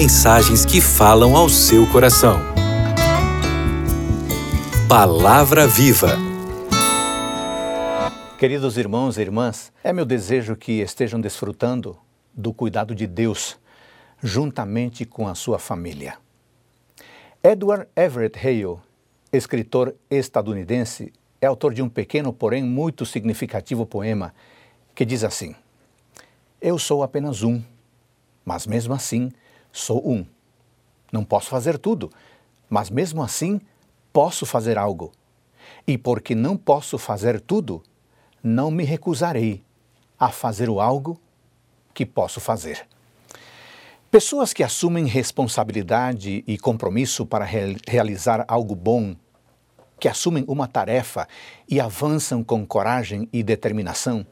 mensagens 0.00 0.64
que 0.64 0.80
falam 0.80 1.36
ao 1.36 1.46
seu 1.46 1.86
coração. 1.86 2.40
Palavra 4.88 5.66
Viva. 5.66 6.16
Queridos 8.38 8.78
irmãos 8.78 9.18
e 9.18 9.20
irmãs, 9.20 9.70
é 9.84 9.92
meu 9.92 10.06
desejo 10.06 10.56
que 10.56 10.80
estejam 10.80 11.20
desfrutando 11.20 11.98
do 12.32 12.50
cuidado 12.50 12.94
de 12.94 13.06
Deus 13.06 13.58
juntamente 14.22 15.04
com 15.04 15.28
a 15.28 15.34
sua 15.34 15.58
família. 15.58 16.16
Edward 17.44 17.86
Everett 17.94 18.38
Hale, 18.38 18.78
escritor 19.30 19.94
estadunidense, 20.10 21.12
é 21.42 21.46
autor 21.46 21.74
de 21.74 21.82
um 21.82 21.90
pequeno, 21.90 22.32
porém 22.32 22.62
muito 22.62 23.04
significativo 23.04 23.84
poema 23.84 24.32
que 24.94 25.04
diz 25.04 25.24
assim: 25.24 25.54
Eu 26.58 26.78
sou 26.78 27.02
apenas 27.02 27.42
um, 27.42 27.62
mas 28.46 28.66
mesmo 28.66 28.94
assim 28.94 29.30
sou 29.72 30.08
um. 30.08 30.24
Não 31.12 31.24
posso 31.24 31.48
fazer 31.48 31.78
tudo, 31.78 32.10
mas 32.68 32.90
mesmo 32.90 33.22
assim 33.22 33.60
posso 34.12 34.46
fazer 34.46 34.78
algo. 34.78 35.12
E 35.86 35.98
porque 35.98 36.34
não 36.34 36.56
posso 36.56 36.98
fazer 36.98 37.40
tudo, 37.40 37.82
não 38.42 38.70
me 38.70 38.84
recusarei 38.84 39.62
a 40.18 40.30
fazer 40.30 40.68
o 40.68 40.80
algo 40.80 41.20
que 41.94 42.06
posso 42.06 42.40
fazer. 42.40 42.86
Pessoas 44.10 44.52
que 44.52 44.64
assumem 44.64 45.06
responsabilidade 45.06 46.42
e 46.46 46.58
compromisso 46.58 47.24
para 47.24 47.44
re 47.44 47.76
realizar 47.86 48.44
algo 48.48 48.74
bom, 48.74 49.14
que 50.00 50.08
assumem 50.08 50.44
uma 50.48 50.66
tarefa 50.66 51.28
e 51.68 51.78
avançam 51.78 52.42
com 52.42 52.66
coragem 52.66 53.28
e 53.32 53.42
determinação, 53.42 54.26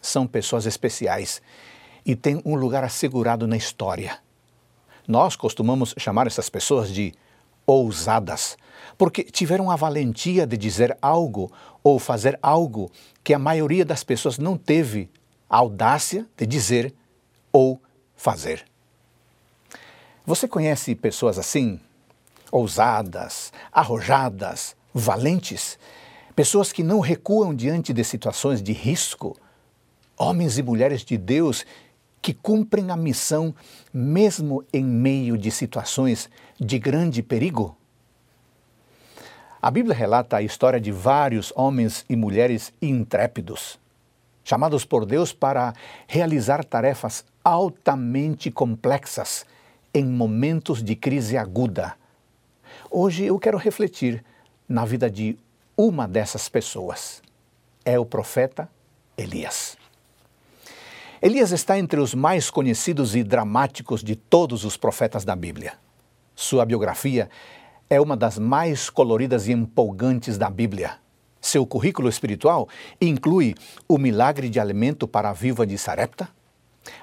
são 0.00 0.26
pessoas 0.26 0.66
especiais 0.66 1.42
e 2.04 2.14
têm 2.14 2.40
um 2.44 2.54
lugar 2.54 2.84
assegurado 2.84 3.48
na 3.48 3.56
história. 3.56 4.18
Nós 5.06 5.36
costumamos 5.36 5.94
chamar 5.98 6.26
essas 6.26 6.48
pessoas 6.48 6.90
de 6.90 7.14
ousadas, 7.66 8.56
porque 8.96 9.24
tiveram 9.24 9.70
a 9.70 9.76
valentia 9.76 10.46
de 10.46 10.56
dizer 10.56 10.96
algo 11.02 11.50
ou 11.82 11.98
fazer 11.98 12.38
algo 12.42 12.90
que 13.22 13.34
a 13.34 13.38
maioria 13.38 13.84
das 13.84 14.04
pessoas 14.04 14.38
não 14.38 14.56
teve 14.56 15.10
a 15.48 15.58
audácia 15.58 16.26
de 16.36 16.46
dizer 16.46 16.94
ou 17.52 17.80
fazer. 18.16 18.64
Você 20.24 20.48
conhece 20.48 20.94
pessoas 20.94 21.38
assim? 21.38 21.80
Ousadas, 22.50 23.52
arrojadas, 23.72 24.74
valentes, 24.92 25.78
pessoas 26.34 26.72
que 26.72 26.82
não 26.82 27.00
recuam 27.00 27.54
diante 27.54 27.92
de 27.92 28.02
situações 28.02 28.62
de 28.62 28.72
risco, 28.72 29.36
homens 30.16 30.58
e 30.58 30.62
mulheres 30.62 31.04
de 31.04 31.16
Deus 31.16 31.64
que 32.26 32.34
cumprem 32.34 32.90
a 32.90 32.96
missão 32.96 33.54
mesmo 33.94 34.64
em 34.72 34.84
meio 34.84 35.38
de 35.38 35.48
situações 35.48 36.28
de 36.58 36.76
grande 36.76 37.22
perigo? 37.22 37.76
A 39.62 39.70
Bíblia 39.70 39.94
relata 39.94 40.36
a 40.36 40.42
história 40.42 40.80
de 40.80 40.90
vários 40.90 41.52
homens 41.54 42.04
e 42.08 42.16
mulheres 42.16 42.74
intrépidos, 42.82 43.78
chamados 44.42 44.84
por 44.84 45.06
Deus 45.06 45.32
para 45.32 45.72
realizar 46.08 46.64
tarefas 46.64 47.24
altamente 47.44 48.50
complexas 48.50 49.46
em 49.94 50.04
momentos 50.04 50.82
de 50.82 50.96
crise 50.96 51.36
aguda. 51.36 51.94
Hoje 52.90 53.24
eu 53.24 53.38
quero 53.38 53.56
refletir 53.56 54.24
na 54.68 54.84
vida 54.84 55.08
de 55.08 55.38
uma 55.76 56.08
dessas 56.08 56.48
pessoas. 56.48 57.22
É 57.84 57.96
o 58.00 58.04
profeta 58.04 58.68
Elias. 59.16 59.75
Elias 61.26 61.50
está 61.50 61.76
entre 61.76 61.98
os 61.98 62.14
mais 62.14 62.50
conhecidos 62.50 63.16
e 63.16 63.24
dramáticos 63.24 64.00
de 64.00 64.14
todos 64.14 64.64
os 64.64 64.76
profetas 64.76 65.24
da 65.24 65.34
Bíblia. 65.34 65.72
Sua 66.36 66.64
biografia 66.64 67.28
é 67.90 68.00
uma 68.00 68.16
das 68.16 68.38
mais 68.38 68.88
coloridas 68.88 69.48
e 69.48 69.52
empolgantes 69.52 70.38
da 70.38 70.48
Bíblia. 70.48 70.98
Seu 71.40 71.66
currículo 71.66 72.08
espiritual 72.08 72.68
inclui 73.00 73.56
o 73.88 73.98
milagre 73.98 74.48
de 74.48 74.60
alimento 74.60 75.08
para 75.08 75.28
a 75.28 75.32
viúva 75.32 75.66
de 75.66 75.76
Sarepta, 75.76 76.28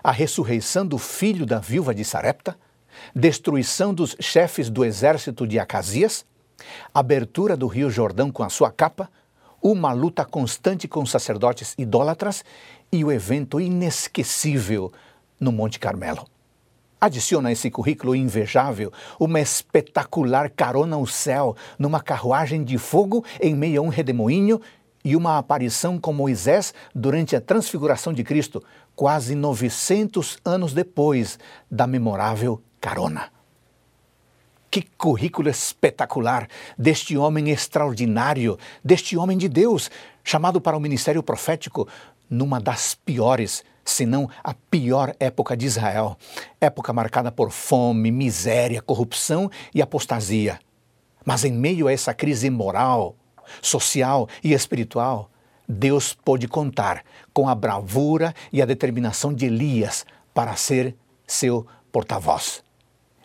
a 0.01 0.13
ressurreição 0.13 0.88
do 0.88 0.97
filho 0.97 1.45
da 1.45 1.59
viúva 1.59 1.94
de 1.94 2.06
Sarepta, 2.06 2.57
destruição 3.13 3.94
dos 3.94 4.16
chefes 4.22 4.69
do 4.69 4.85
exército 4.85 5.45
de 5.45 5.59
Acasias, 5.59 6.25
abertura 6.94 7.57
do 7.57 7.67
rio 7.67 7.89
Jordão 7.89 8.31
com 8.31 8.41
a 8.41 8.47
sua 8.47 8.72
capa, 8.72 9.09
uma 9.62 9.94
luta 9.94 10.23
constante 10.25 10.88
com 10.88 11.06
sacerdotes 11.06 11.73
idólatras 11.78 12.44
e 12.93 13.03
o 13.03 13.11
evento 13.11 13.59
inesquecível 13.59 14.93
no 15.39 15.51
Monte 15.51 15.79
Carmelo. 15.79 16.27
Adiciona 17.01 17.49
a 17.49 17.51
esse 17.51 17.71
currículo 17.71 18.15
invejável 18.15 18.93
uma 19.19 19.41
espetacular 19.41 20.47
carona 20.51 20.95
ao 20.95 21.07
céu 21.07 21.55
numa 21.79 21.99
carruagem 21.99 22.63
de 22.63 22.77
fogo 22.77 23.25
em 23.41 23.55
meio 23.55 23.81
a 23.81 23.83
um 23.83 23.89
redemoinho 23.89 24.61
e 25.03 25.15
uma 25.15 25.39
aparição 25.39 25.99
com 25.99 26.13
Moisés 26.13 26.71
durante 26.93 27.35
a 27.35 27.41
transfiguração 27.41 28.13
de 28.13 28.23
Cristo, 28.23 28.63
quase 28.95 29.33
900 29.33 30.37
anos 30.45 30.71
depois 30.71 31.39
da 31.69 31.87
memorável 31.87 32.61
carona. 32.79 33.31
Que 34.69 34.81
currículo 34.97 35.49
espetacular 35.49 36.47
deste 36.77 37.17
homem 37.17 37.49
extraordinário, 37.49 38.57
deste 38.83 39.17
homem 39.17 39.37
de 39.37 39.49
Deus, 39.49 39.91
chamado 40.23 40.61
para 40.61 40.77
o 40.77 40.79
ministério 40.79 41.21
profético 41.21 41.87
numa 42.29 42.59
das 42.59 42.95
piores, 42.95 43.63
se 43.85 44.06
não 44.06 44.29
a 44.44 44.53
pior 44.53 45.13
época 45.19 45.57
de 45.57 45.66
Israel 45.66 46.17
época 46.59 46.94
marcada 46.94 47.31
por 47.31 47.51
fome, 47.51 48.11
miséria, 48.11 48.81
corrupção 48.81 49.50
e 49.73 49.81
apostasia. 49.81 50.59
Mas 51.25 51.44
em 51.44 51.51
meio 51.51 51.88
a 51.88 51.94
essa 51.94 52.13
crise 52.13 52.50
moral, 52.50 53.16
social 53.62 54.28
e 54.44 54.53
espiritual, 54.53 55.29
Deus 55.67 56.13
pôde 56.13 56.47
contar 56.47 57.03
com 57.33 57.47
a 57.47 57.56
bravura 57.56 58.33
e 58.51 58.62
a 58.62 58.66
determinação 58.66 59.33
de 59.33 59.45
Elias 59.45 60.06
para 60.33 60.56
ser 60.56 60.95
seu 61.25 61.66
porta-voz. 61.91 62.63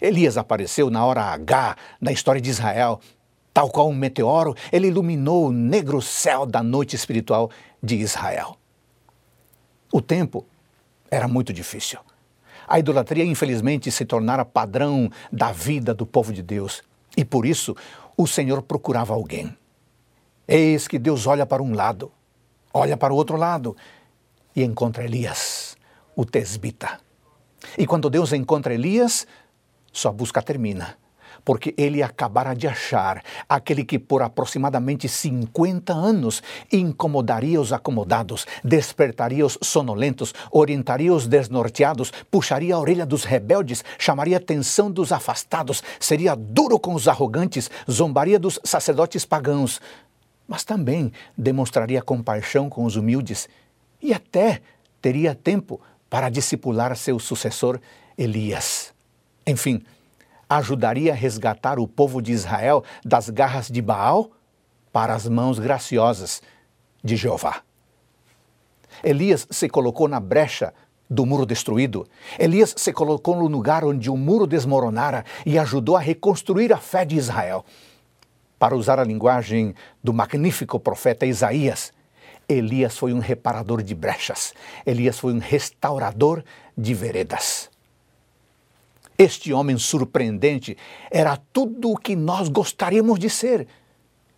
Elias 0.01 0.37
apareceu 0.37 0.91
na 0.91 1.05
hora 1.05 1.23
H 1.23 1.77
na 2.01 2.13
história 2.13 2.41
de 2.41 2.51
Israel. 2.51 3.01
Tal 3.53 3.69
qual 3.71 3.89
um 3.89 3.95
meteoro, 3.95 4.55
ele 4.71 4.87
iluminou 4.87 5.49
o 5.49 5.53
negro 5.53 6.01
céu 6.01 6.47
da 6.47 6.63
noite 6.63 6.95
espiritual 6.95 7.51
de 7.83 7.97
Israel. 7.97 8.57
O 9.93 10.01
tempo 10.01 10.45
era 11.11 11.27
muito 11.27 11.53
difícil. 11.53 11.99
A 12.67 12.79
idolatria, 12.79 13.25
infelizmente, 13.25 13.91
se 13.91 14.05
tornara 14.05 14.45
padrão 14.45 15.11
da 15.33 15.51
vida 15.53 15.95
do 15.95 16.05
povo 16.05 16.33
de 16.33 16.43
Deus. 16.43 16.83
E 17.17 17.25
por 17.25 17.47
isso, 17.47 17.75
o 18.17 18.27
Senhor 18.27 18.63
procurava 18.63 19.15
alguém. 19.15 19.57
Eis 20.47 20.87
que 20.87 20.99
Deus 20.99 21.27
olha 21.27 21.47
para 21.47 21.63
um 21.63 21.75
lado, 21.75 22.13
olha 22.73 22.97
para 22.97 23.13
o 23.13 23.17
outro 23.17 23.37
lado 23.37 23.77
e 24.55 24.63
encontra 24.63 25.05
Elias, 25.05 25.77
o 26.15 26.25
tesbita. 26.25 27.01
E 27.77 27.87
quando 27.87 28.11
Deus 28.11 28.33
encontra 28.33 28.75
Elias, 28.75 29.27
sua 29.93 30.13
busca 30.13 30.43
termina 30.43 30.97
porque 31.49 31.75
ele 31.79 32.03
acabara 32.03 32.53
de 32.53 32.69
achar 32.69 33.25
aquele 33.49 33.83
que 33.83 33.99
por 33.99 34.21
aproximadamente 34.21 35.09
50 35.09 35.95
anos 35.95 36.43
incomodaria 36.71 37.59
os 37.59 37.73
acomodados, 37.73 38.47
despertaria 38.63 39.47
os 39.47 39.57
sonolentos, 39.63 40.35
orientaria 40.51 41.11
os 41.11 41.27
desnorteados, 41.27 42.13
puxaria 42.31 42.75
a 42.75 42.79
orelha 42.79 43.07
dos 43.07 43.25
rebeldes, 43.25 43.83
chamaria 43.99 44.37
a 44.37 44.41
atenção 44.41 44.91
dos 44.91 45.11
afastados, 45.11 45.83
seria 45.99 46.35
duro 46.35 46.79
com 46.79 46.93
os 46.93 47.09
arrogantes, 47.09 47.71
zombaria 47.91 48.39
dos 48.39 48.61
sacerdotes 48.63 49.25
pagãos, 49.25 49.81
mas 50.47 50.65
também 50.65 51.11
demonstraria 51.35 52.03
compaixão 52.03 52.69
com 52.69 52.85
os 52.85 52.95
humildes 52.95 53.49
e 54.03 54.13
até 54.13 54.61
teria 55.01 55.35
tempo 55.35 55.81
para 56.11 56.29
discipular 56.29 56.95
seu 56.95 57.19
sucessor 57.19 57.81
Elias. 58.19 58.93
Enfim, 59.47 59.83
ajudaria 60.49 61.13
a 61.13 61.17
resgatar 61.17 61.79
o 61.79 61.87
povo 61.87 62.23
de 62.23 62.33
Israel 62.33 62.83
das 63.05 63.29
garras 63.29 63.69
de 63.69 63.83
Baal 63.83 64.31
para 64.93 65.15
as 65.15 65.29
mãos 65.29 65.59
graciosas 65.59 66.43
de 67.03 67.17
Jeová. 67.17 67.63
Elias 69.03 69.47
se 69.51 69.69
colocou 69.69 70.09
na 70.09 70.19
brecha 70.19 70.73
do 71.09 71.25
muro 71.25 71.47
destruído. 71.47 72.07
Elias 72.39 72.75
se 72.77 72.93
colocou 72.93 73.37
no 73.37 73.47
lugar 73.47 73.85
onde 73.85 74.11
o 74.11 74.17
muro 74.17 74.47
desmoronara 74.47 75.25
e 75.47 75.59
ajudou 75.59 75.97
a 75.97 76.01
reconstruir 76.01 76.73
a 76.73 76.79
fé 76.79 77.05
de 77.05 77.17
Israel. 77.17 77.65
Para 78.59 78.77
usar 78.77 78.99
a 78.99 79.05
linguagem 79.05 79.75
do 80.03 80.13
magnífico 80.13 80.81
profeta 80.81 81.25
Isaías, 81.25 81.93
Elias 82.49 82.99
foi 82.99 83.13
um 83.13 83.21
reparador 83.21 83.83
de 83.83 83.95
brechas. 83.95 84.53
Elias 84.85 85.19
foi 85.19 85.33
um 85.33 85.39
restaurador 85.39 86.43
de 86.77 86.95
veredas. 86.95 87.71
Este 89.21 89.53
homem 89.53 89.77
surpreendente 89.77 90.77
era 91.11 91.37
tudo 91.53 91.91
o 91.91 91.97
que 91.97 92.15
nós 92.15 92.49
gostaríamos 92.49 93.19
de 93.19 93.29
ser. 93.29 93.67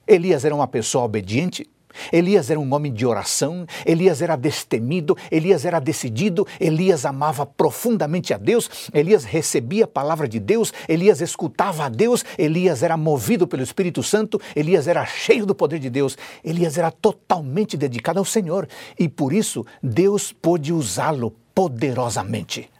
Elias 0.06 0.42
era 0.42 0.54
uma 0.54 0.66
pessoa 0.66 1.04
obediente, 1.04 1.68
Elias 2.10 2.48
era 2.48 2.58
um 2.58 2.72
homem 2.72 2.90
de 2.90 3.04
oração, 3.04 3.66
Elias 3.84 4.22
era 4.22 4.36
destemido, 4.36 5.14
Elias 5.30 5.66
era 5.66 5.78
decidido, 5.80 6.46
Elias 6.58 7.04
amava 7.04 7.44
profundamente 7.44 8.32
a 8.32 8.38
Deus, 8.38 8.70
Elias 8.94 9.24
recebia 9.24 9.84
a 9.84 9.88
palavra 9.88 10.26
de 10.26 10.40
Deus, 10.40 10.72
Elias 10.88 11.20
escutava 11.20 11.84
a 11.84 11.88
Deus, 11.90 12.24
Elias 12.38 12.82
era 12.82 12.96
movido 12.96 13.46
pelo 13.46 13.62
Espírito 13.62 14.02
Santo, 14.02 14.40
Elias 14.56 14.88
era 14.88 15.04
cheio 15.04 15.44
do 15.44 15.54
poder 15.54 15.78
de 15.78 15.90
Deus, 15.90 16.16
Elias 16.42 16.78
era 16.78 16.90
totalmente 16.90 17.76
dedicado 17.76 18.18
ao 18.18 18.24
Senhor 18.24 18.66
e 18.98 19.10
por 19.10 19.32
isso 19.32 19.66
Deus 19.82 20.32
pôde 20.32 20.72
usá-lo 20.72 21.34
poderosamente. 21.54 22.70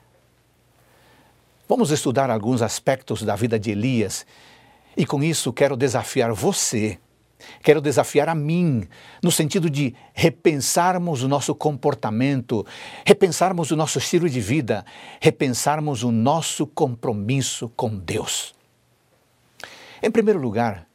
Vamos 1.71 1.93
estudar 1.93 2.31
alguns 2.31 2.63
aspectos 2.63 3.23
da 3.23 3.37
vida 3.37 3.57
de 3.57 3.71
Elias 3.71 4.27
e 4.97 5.07
com 5.07 5.23
isso 5.23 5.53
quero 5.53 5.77
desafiar 5.77 6.33
você 6.33 6.99
Quero 7.63 7.81
desafiar 7.81 8.29
a 8.29 8.35
mim, 8.35 8.89
no 9.23 9.31
sentido 9.31 9.71
de 9.71 9.95
repensarmos 10.13 11.23
o 11.23 11.29
nosso 11.29 11.55
comportamento, 11.55 12.67
repensarmos 13.07 13.71
o 13.71 13.77
nosso 13.77 13.99
estilo 13.99 14.29
de 14.29 14.41
vida, 14.41 14.85
repensarmos 15.21 16.03
o 16.03 16.11
nosso 16.11 16.67
compromisso 16.67 17.71
com 17.77 17.97
Deus. 17.97 18.53
Em 20.03 20.11
primeiro 20.11 20.41
lugar, 20.41 20.87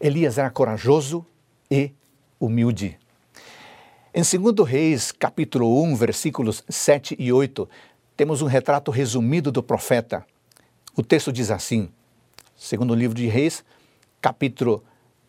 Elias 0.00 0.36
era 0.36 0.50
corajoso 0.50 1.24
e 1.70 1.92
humilde. 2.40 2.98
Em 4.14 4.22
2 4.22 4.68
Reis, 4.68 5.12
capítulo 5.12 5.80
1, 5.84 5.94
versículos 5.94 6.64
7 6.68 7.14
e 7.20 7.30
8, 7.30 7.68
temos 8.18 8.42
um 8.42 8.46
retrato 8.46 8.90
resumido 8.90 9.52
do 9.52 9.62
profeta. 9.62 10.26
O 10.96 11.04
texto 11.04 11.32
diz 11.32 11.52
assim, 11.52 11.88
segundo 12.56 12.90
o 12.90 12.96
livro 12.96 13.16
de 13.16 13.28
Reis, 13.28 13.64
capítulo 14.20 14.82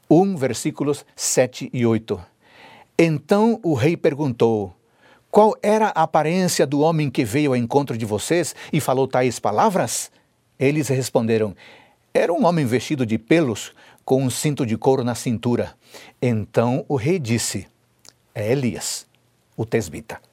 1, 0.09 0.35
versículos 0.35 1.05
7 1.15 1.69
e 1.71 1.85
8. 1.85 2.19
Então 2.97 3.59
o 3.61 3.75
rei 3.75 3.95
perguntou: 3.95 4.75
Qual 5.29 5.55
era 5.61 5.89
a 5.89 6.01
aparência 6.01 6.65
do 6.65 6.79
homem 6.79 7.11
que 7.11 7.23
veio 7.23 7.51
ao 7.51 7.55
encontro 7.55 7.95
de 7.95 8.07
vocês 8.07 8.55
e 8.73 8.81
falou 8.81 9.07
tais 9.07 9.39
palavras? 9.39 10.11
Eles 10.57 10.87
responderam: 10.87 11.55
Era 12.11 12.33
um 12.33 12.43
homem 12.43 12.65
vestido 12.65 13.05
de 13.05 13.19
pelos, 13.19 13.71
com 14.03 14.23
um 14.23 14.31
cinto 14.31 14.65
de 14.65 14.75
couro 14.75 15.03
na 15.03 15.13
cintura. 15.13 15.75
Então 16.19 16.83
o 16.87 16.95
rei 16.95 17.19
disse: 17.19 17.67
É 18.33 18.51
Elias, 18.51 19.05
o 19.55 19.63
tesbita. 19.63 20.28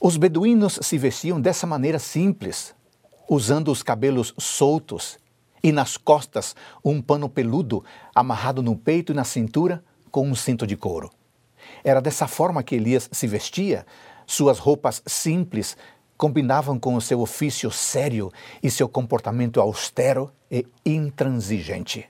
Os 0.00 0.16
beduínos 0.16 0.78
se 0.80 0.96
vestiam 0.96 1.40
dessa 1.40 1.66
maneira 1.66 1.98
simples, 1.98 2.72
usando 3.28 3.72
os 3.72 3.82
cabelos 3.82 4.32
soltos 4.38 5.18
e 5.60 5.72
nas 5.72 5.96
costas 5.96 6.54
um 6.84 7.02
pano 7.02 7.28
peludo 7.28 7.84
amarrado 8.14 8.62
no 8.62 8.76
peito 8.76 9.10
e 9.10 9.14
na 9.14 9.24
cintura 9.24 9.82
com 10.08 10.28
um 10.28 10.36
cinto 10.36 10.64
de 10.68 10.76
couro. 10.76 11.10
Era 11.82 12.00
dessa 12.00 12.28
forma 12.28 12.62
que 12.62 12.76
Elias 12.76 13.08
se 13.10 13.26
vestia. 13.26 13.84
Suas 14.24 14.60
roupas 14.60 15.02
simples 15.04 15.76
combinavam 16.16 16.78
com 16.78 16.94
o 16.94 17.00
seu 17.00 17.20
ofício 17.20 17.68
sério 17.68 18.30
e 18.62 18.70
seu 18.70 18.88
comportamento 18.88 19.60
austero 19.60 20.30
e 20.48 20.64
intransigente. 20.86 22.08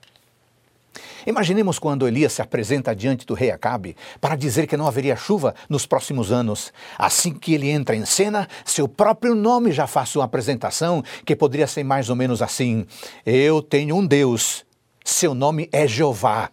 Imaginemos 1.27 1.79
quando 1.79 2.06
Elias 2.06 2.33
se 2.33 2.43
apresenta 2.43 2.95
diante 2.95 3.27
do 3.27 3.35
rei 3.35 3.50
Acabe 3.50 3.97
para 4.21 4.37
dizer 4.37 4.67
que 4.67 4.77
não 4.77 4.87
haveria 4.87 5.17
chuva 5.17 5.55
nos 5.69 5.87
próximos 5.87 6.33
anos. 6.33 6.73
Assim 6.99 7.33
que 7.33 7.55
ele 7.55 7.69
entra 7.69 7.97
em 7.97 8.05
cena, 8.05 8.49
seu 8.65 8.89
próprio 8.89 9.35
nome 9.35 9.73
já 9.73 9.87
faz 9.87 10.09
sua 10.09 10.25
apresentação, 10.25 11.03
que 11.25 11.37
poderia 11.37 11.67
ser 11.67 11.85
mais 11.85 12.11
ou 12.11 12.17
menos 12.17 12.43
assim: 12.43 12.87
Eu 13.25 13.62
tenho 13.62 13.97
um 13.97 14.06
Deus, 14.06 14.65
seu 15.05 15.35
nome 15.35 15.69
é 15.73 15.87
Jeová. 15.87 16.50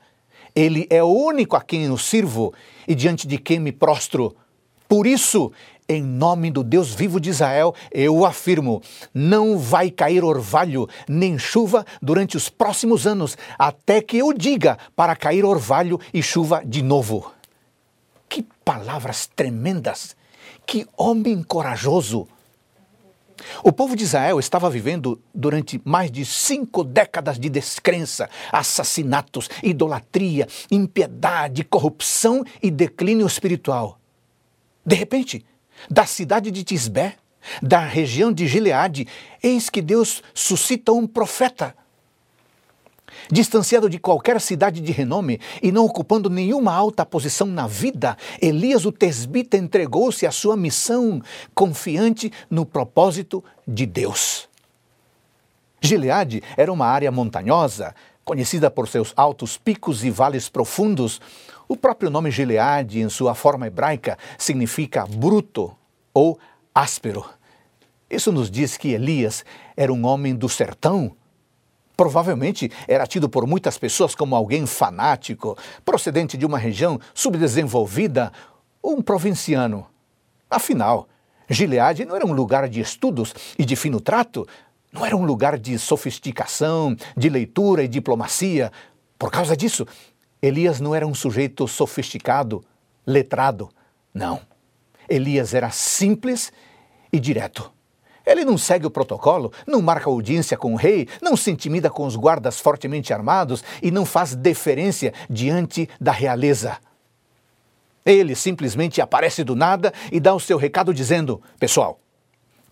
Ele 0.55 0.87
é 0.89 1.03
o 1.03 1.07
único 1.07 1.55
a 1.57 1.61
quem 1.61 1.83
eu 1.83 1.97
sirvo 1.97 2.53
e 2.87 2.95
diante 2.95 3.27
de 3.27 3.37
quem 3.37 3.59
me 3.59 3.73
prostro. 3.73 4.35
Por 4.87 5.05
isso, 5.05 5.51
em 5.87 6.01
nome 6.01 6.49
do 6.49 6.63
Deus 6.63 6.93
vivo 6.93 7.19
de 7.19 7.29
Israel, 7.29 7.73
eu 7.91 8.25
afirmo: 8.25 8.81
não 9.13 9.57
vai 9.57 9.89
cair 9.89 10.23
orvalho 10.23 10.87
nem 11.07 11.37
chuva 11.37 11.85
durante 12.01 12.35
os 12.35 12.49
próximos 12.49 13.05
anos, 13.05 13.37
até 13.57 14.01
que 14.01 14.17
eu 14.17 14.33
diga 14.33 14.77
para 14.95 15.15
cair 15.15 15.45
orvalho 15.45 15.99
e 16.13 16.21
chuva 16.21 16.63
de 16.65 16.81
novo. 16.81 17.31
Que 18.27 18.43
palavras 18.63 19.27
tremendas! 19.27 20.15
Que 20.65 20.87
homem 20.97 21.43
corajoso! 21.43 22.27
O 23.63 23.71
povo 23.71 23.95
de 23.95 24.03
Israel 24.03 24.39
estava 24.39 24.69
vivendo 24.69 25.21
durante 25.33 25.79
mais 25.83 26.09
de 26.09 26.25
cinco 26.25 26.83
décadas 26.83 27.37
de 27.37 27.49
descrença, 27.49 28.29
assassinatos, 28.51 29.49
idolatria, 29.61 30.47
impiedade, 30.71 31.63
corrupção 31.63 32.43
e 32.63 32.71
declínio 32.71 33.27
espiritual. 33.27 33.99
De 34.85 34.95
repente, 34.95 35.45
da 35.89 36.05
cidade 36.05 36.51
de 36.51 36.63
Tisbé, 36.63 37.15
da 37.61 37.79
região 37.79 38.31
de 38.31 38.47
Gileade, 38.47 39.07
eis 39.41 39.69
que 39.69 39.81
Deus 39.81 40.23
suscita 40.33 40.91
um 40.91 41.05
profeta. 41.05 41.75
Distanciado 43.31 43.89
de 43.89 43.97
qualquer 43.97 44.39
cidade 44.39 44.81
de 44.81 44.91
renome 44.91 45.39
e 45.61 45.71
não 45.71 45.85
ocupando 45.85 46.29
nenhuma 46.29 46.73
alta 46.73 47.05
posição 47.05 47.47
na 47.47 47.65
vida, 47.65 48.17
Elias 48.41 48.85
o 48.85 48.91
tesbita 48.91 49.57
entregou-se 49.57 50.27
à 50.27 50.31
sua 50.31 50.55
missão, 50.55 51.21
confiante 51.53 52.31
no 52.49 52.65
propósito 52.65 53.43
de 53.67 53.85
Deus. 53.85 54.47
Gileade 55.81 56.43
era 56.57 56.71
uma 56.71 56.85
área 56.85 57.11
montanhosa, 57.11 57.95
conhecida 58.23 58.71
por 58.71 58.87
seus 58.87 59.13
altos 59.15 59.57
picos 59.57 60.03
e 60.03 60.09
vales 60.09 60.49
profundos, 60.49 61.21
o 61.67 61.75
próprio 61.75 62.09
nome 62.09 62.31
Gileade, 62.31 62.99
em 62.99 63.09
sua 63.09 63.33
forma 63.33 63.67
hebraica, 63.67 64.17
significa 64.37 65.05
bruto 65.05 65.75
ou 66.13 66.39
áspero. 66.73 67.25
Isso 68.09 68.31
nos 68.31 68.51
diz 68.51 68.77
que 68.77 68.93
Elias 68.93 69.43
era 69.75 69.91
um 69.91 70.05
homem 70.05 70.35
do 70.35 70.47
sertão. 70.47 71.15
Provavelmente 71.97 72.71
era 72.87 73.07
tido 73.07 73.27
por 73.27 73.47
muitas 73.47 73.77
pessoas 73.77 74.13
como 74.13 74.35
alguém 74.35 74.65
fanático, 74.65 75.57
procedente 75.83 76.37
de 76.37 76.45
uma 76.45 76.57
região 76.57 76.99
subdesenvolvida, 77.13 78.31
ou 78.81 78.97
um 78.97 79.01
provinciano. 79.01 79.87
Afinal, 80.49 81.07
Gileade 81.49 82.05
não 82.05 82.15
era 82.15 82.25
um 82.25 82.33
lugar 82.33 82.69
de 82.69 82.79
estudos 82.79 83.33
e 83.57 83.65
de 83.65 83.75
fino 83.75 83.99
trato, 83.99 84.47
não 84.91 85.05
era 85.05 85.17
um 85.17 85.25
lugar 85.25 85.57
de 85.57 85.77
sofisticação, 85.79 86.95
de 87.17 87.29
leitura 87.29 87.83
e 87.83 87.87
diplomacia. 87.87 88.71
Por 89.17 89.31
causa 89.31 89.57
disso, 89.57 89.85
Elias 90.45 90.79
não 90.79 90.93
era 90.93 91.07
um 91.07 91.15
sujeito 91.15 91.67
sofisticado, 91.67 92.63
letrado. 93.05 93.67
Não. 94.13 94.41
Elias 95.09 95.55
era 95.55 95.71
simples 95.71 96.53
e 97.11 97.19
direto. 97.19 97.71
Ele 98.23 98.45
não 98.45 98.55
segue 98.55 98.85
o 98.85 98.91
protocolo, 98.91 99.51
não 99.65 99.81
marca 99.81 100.07
audiência 100.07 100.55
com 100.55 100.73
o 100.73 100.77
rei, 100.77 101.07
não 101.19 101.35
se 101.35 101.49
intimida 101.49 101.89
com 101.89 102.05
os 102.05 102.15
guardas 102.15 102.59
fortemente 102.59 103.11
armados 103.11 103.63
e 103.81 103.89
não 103.89 104.05
faz 104.05 104.35
deferência 104.35 105.13
diante 105.27 105.89
da 105.99 106.11
realeza. 106.11 106.77
Ele 108.05 108.35
simplesmente 108.35 109.01
aparece 109.01 109.43
do 109.43 109.55
nada 109.55 109.91
e 110.11 110.19
dá 110.19 110.31
o 110.33 110.39
seu 110.39 110.59
recado 110.59 110.93
dizendo: 110.93 111.41
Pessoal, 111.59 111.99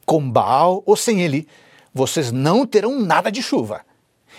com 0.06 0.30
Baal 0.30 0.84
ou 0.86 0.96
sem 0.96 1.22
ele, 1.22 1.48
vocês 1.92 2.32
não 2.32 2.68
terão 2.68 3.00
nada 3.00 3.32
de 3.32 3.42
chuva. 3.42 3.82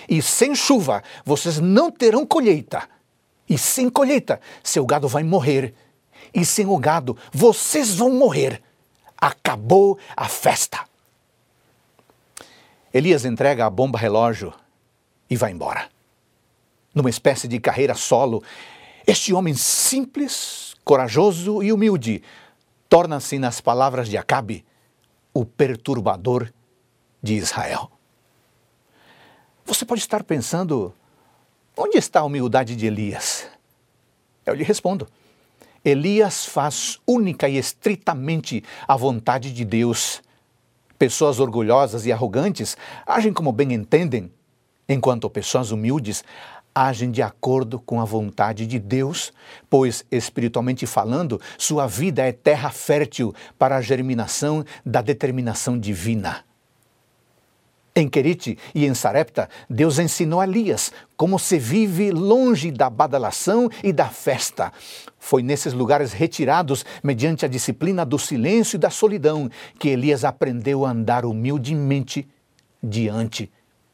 E 0.08 0.22
sem 0.22 0.54
chuva, 0.54 1.02
vocês 1.24 1.58
não 1.58 1.90
terão 1.90 2.24
colheita. 2.24 2.93
E 3.48 3.58
sem 3.58 3.90
colheita, 3.90 4.40
seu 4.62 4.86
gado 4.86 5.08
vai 5.08 5.22
morrer. 5.22 5.74
E 6.32 6.44
sem 6.44 6.66
o 6.66 6.78
gado, 6.78 7.16
vocês 7.32 7.94
vão 7.94 8.10
morrer. 8.10 8.62
Acabou 9.16 9.98
a 10.16 10.28
festa. 10.28 10.84
Elias 12.92 13.24
entrega 13.24 13.66
a 13.66 13.70
bomba 13.70 13.98
relógio 13.98 14.52
e 15.28 15.36
vai 15.36 15.50
embora. 15.50 15.88
Numa 16.94 17.10
espécie 17.10 17.48
de 17.48 17.58
carreira 17.58 17.94
solo, 17.94 18.42
este 19.06 19.34
homem 19.34 19.54
simples, 19.54 20.74
corajoso 20.84 21.62
e 21.62 21.72
humilde 21.72 22.22
torna-se, 22.88 23.40
nas 23.40 23.60
palavras 23.60 24.08
de 24.08 24.16
Acabe, 24.16 24.64
o 25.32 25.44
perturbador 25.44 26.52
de 27.20 27.34
Israel. 27.34 27.90
Você 29.64 29.84
pode 29.84 30.00
estar 30.00 30.22
pensando 30.22 30.94
Onde 31.76 31.98
está 31.98 32.20
a 32.20 32.24
humildade 32.24 32.76
de 32.76 32.86
Elias? 32.86 33.46
Eu 34.46 34.54
lhe 34.54 34.62
respondo. 34.62 35.08
Elias 35.84 36.46
faz 36.46 37.00
única 37.04 37.48
e 37.48 37.56
estritamente 37.56 38.62
a 38.86 38.96
vontade 38.96 39.52
de 39.52 39.64
Deus. 39.64 40.22
Pessoas 40.96 41.40
orgulhosas 41.40 42.06
e 42.06 42.12
arrogantes 42.12 42.76
agem 43.04 43.32
como 43.32 43.50
bem 43.50 43.72
entendem, 43.72 44.32
enquanto 44.88 45.28
pessoas 45.28 45.72
humildes 45.72 46.22
agem 46.72 47.10
de 47.10 47.22
acordo 47.22 47.80
com 47.80 48.00
a 48.00 48.04
vontade 48.04 48.68
de 48.68 48.78
Deus, 48.78 49.32
pois, 49.68 50.04
espiritualmente 50.12 50.86
falando, 50.86 51.40
sua 51.58 51.88
vida 51.88 52.22
é 52.22 52.30
terra 52.30 52.70
fértil 52.70 53.34
para 53.58 53.76
a 53.76 53.80
germinação 53.80 54.64
da 54.86 55.02
determinação 55.02 55.76
divina. 55.76 56.43
Em 57.96 58.08
Querite 58.08 58.58
e 58.74 58.86
em 58.86 58.92
Sarepta, 58.92 59.48
Deus 59.70 60.00
ensinou 60.00 60.40
a 60.40 60.44
Elias 60.44 60.90
como 61.16 61.38
se 61.38 61.60
vive 61.60 62.10
longe 62.10 62.72
da 62.72 62.90
badalação 62.90 63.70
e 63.84 63.92
da 63.92 64.08
festa. 64.08 64.72
Foi 65.16 65.44
nesses 65.44 65.72
lugares 65.72 66.12
retirados, 66.12 66.84
mediante 67.04 67.44
a 67.44 67.48
disciplina 67.48 68.04
do 68.04 68.18
silêncio 68.18 68.74
e 68.74 68.80
da 68.80 68.90
solidão, 68.90 69.48
que 69.78 69.90
Elias 69.90 70.24
aprendeu 70.24 70.84
a 70.84 70.90
andar 70.90 71.24
humildemente 71.24 72.28
diante 72.82 73.48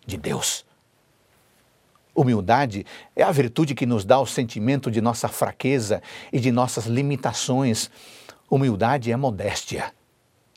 de 0.06 0.16
Deus. 0.16 0.64
Humildade 2.14 2.86
é 3.14 3.22
a 3.22 3.30
virtude 3.30 3.74
que 3.74 3.84
nos 3.84 4.06
dá 4.06 4.18
o 4.18 4.24
sentimento 4.24 4.90
de 4.90 5.02
nossa 5.02 5.28
fraqueza 5.28 6.02
e 6.32 6.40
de 6.40 6.50
nossas 6.50 6.86
limitações. 6.86 7.90
Humildade 8.50 9.12
é 9.12 9.16
modéstia. 9.16 9.92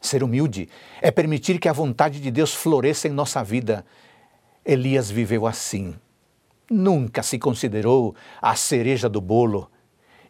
Ser 0.04 0.22
humilde 0.22 0.68
é 1.02 1.10
permitir 1.10 1.58
que 1.60 1.70
a 1.70 1.74
vontade 1.74 2.20
de 2.20 2.30
Deus 2.30 2.54
floresça 2.54 3.08
em 3.08 3.12
nossa 3.12 3.42
vida. 3.42 3.86
Elias 4.66 5.10
viveu 5.10 5.48
assim. 5.48 5.96
Nunca 6.70 7.24
se 7.24 7.40
considerou 7.40 8.14
a 8.42 8.54
cereja 8.54 9.08
do 9.08 9.22
bolo 9.22 9.72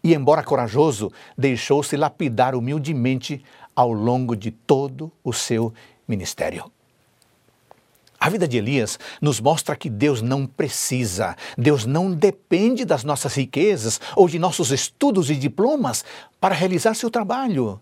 e, 0.03 0.13
embora 0.13 0.43
corajoso, 0.43 1.11
deixou-se 1.35 1.97
lapidar 1.97 2.53
humildemente 2.53 3.43
ao 3.75 3.91
longo 3.91 4.35
de 4.35 4.51
todo 4.51 5.11
o 5.23 5.33
seu 5.33 5.73
ministério. 6.07 6.71
A 8.19 8.29
vida 8.29 8.47
de 8.47 8.57
Elias 8.57 8.99
nos 9.19 9.39
mostra 9.39 9.75
que 9.75 9.89
Deus 9.89 10.21
não 10.21 10.45
precisa, 10.45 11.35
Deus 11.57 11.83
não 11.83 12.13
depende 12.13 12.85
das 12.85 13.03
nossas 13.03 13.33
riquezas 13.33 13.99
ou 14.15 14.29
de 14.29 14.37
nossos 14.37 14.71
estudos 14.71 15.31
e 15.31 15.35
diplomas 15.35 16.05
para 16.39 16.53
realizar 16.53 16.93
seu 16.93 17.09
trabalho. 17.09 17.81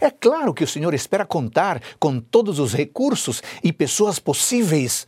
É 0.00 0.10
claro 0.10 0.52
que 0.52 0.64
o 0.64 0.66
Senhor 0.66 0.92
espera 0.92 1.24
contar 1.24 1.80
com 1.98 2.20
todos 2.20 2.58
os 2.58 2.72
recursos 2.74 3.42
e 3.62 3.72
pessoas 3.72 4.18
possíveis, 4.18 5.06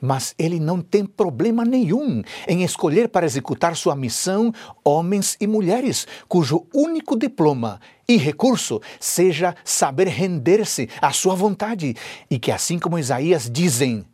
mas 0.00 0.34
Ele 0.38 0.60
não 0.60 0.80
tem 0.80 1.04
problema 1.04 1.64
nenhum 1.64 2.22
em 2.46 2.62
escolher 2.62 3.08
para 3.08 3.26
executar 3.26 3.76
sua 3.76 3.96
missão 3.96 4.52
homens 4.84 5.36
e 5.40 5.46
mulheres 5.46 6.06
cujo 6.28 6.66
único 6.72 7.16
diploma 7.16 7.80
e 8.08 8.16
recurso 8.16 8.80
seja 9.00 9.54
saber 9.64 10.08
render-se 10.08 10.88
à 11.00 11.12
sua 11.12 11.34
vontade 11.34 11.94
e 12.30 12.38
que, 12.38 12.50
assim 12.50 12.78
como 12.78 12.98
Isaías 12.98 13.50
dizem, 13.50 14.04